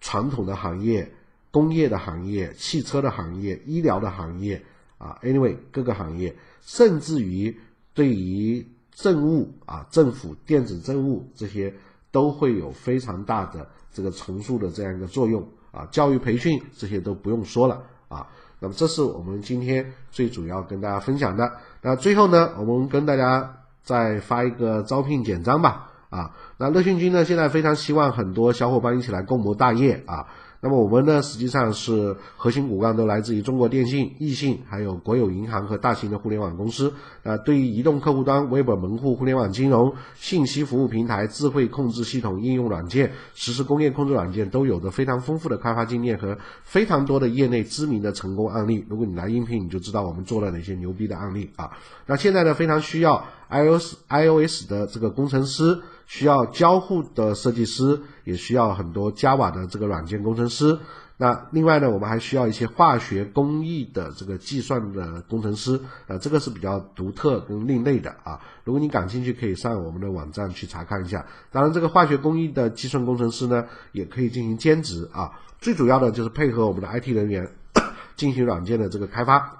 [0.00, 1.12] 传统的行业、
[1.52, 4.60] 工业的行业、汽车的行业、医疗的行业。
[4.98, 7.56] 啊，anyway，各个行业，甚至于
[7.94, 11.72] 对于政务啊，政府电子政务这些，
[12.10, 15.86] 都会有非常大的这个重塑的这样一个作用啊。
[15.92, 18.26] 教育培训这些都不用说了啊。
[18.60, 21.52] 那么这是我们今天最主要跟大家分享的。
[21.82, 25.92] 那最后呢，我们跟大家再发一个招聘简章吧。
[26.10, 30.26] 啊，那乐讯君呢，现在非常希望很多小伙伴一起来共谋大业啊。
[30.60, 36.92] 那么我们呢，实际上是核心骨干都来自于中国电信、易信，还有国有银行和大型的互联网公司。
[37.22, 48.84] 啊，对于移动客户端、微本门户、互联网金融、信息服务平台、智慧控制系统、应用软件、实时工业控制软件，都有着非常丰富的开发经验和非常多的业内知名的成功案例。
[48.88, 51.70] 如果你来应聘，你就知道我们做了哪些牛逼的案例啊。
[52.06, 55.78] 那现在呢，非常需要 iOS iOS 的这个工程师。
[56.10, 60.78] 需要交互的设计师，也需要很多 Java 的这个软件工程师。
[61.16, 65.80] 那另外呢，我们还需要一些化学工艺的这个计算的工程师。
[66.08, 68.38] 呃，这个是比较独特跟另类的啊。
[68.64, 71.24] 如果你感兴趣，可以上我们的网站去查看一下。
[71.50, 75.32] 当然，这个化学工艺的计算工程师呢，也可以进行兼职啊。
[75.58, 77.50] 最主要的就是配合我们的 IT 人员
[78.14, 79.54] 进行软件的这个开发。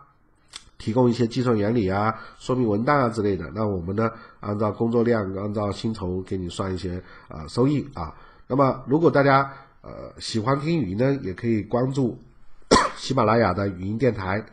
[0.79, 4.09] 提供一些计算原理啊、说明文档啊之类的，那我们呢
[4.39, 8.15] 按照工作量、按照薪酬给你算一些啊收益啊。
[8.49, 9.53] 那么如果大家
[9.83, 12.19] 呃喜欢听语音呢，也可以关注
[12.97, 14.45] 喜马拉雅的语音电台。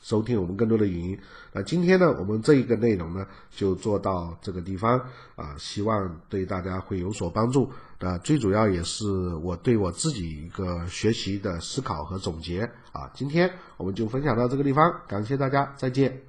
[0.00, 1.18] 收听我们更多的语音。
[1.52, 4.98] 那今天呢，我们这一个内容呢，就做到这个地方
[5.36, 7.70] 啊，希望对大家会有所帮助。
[7.98, 9.06] 那最主要也是
[9.42, 12.62] 我对我自己一个学习的思考和总结
[12.92, 13.10] 啊。
[13.12, 16.27] 今天我们就分享到这个地方，感谢大家，再见。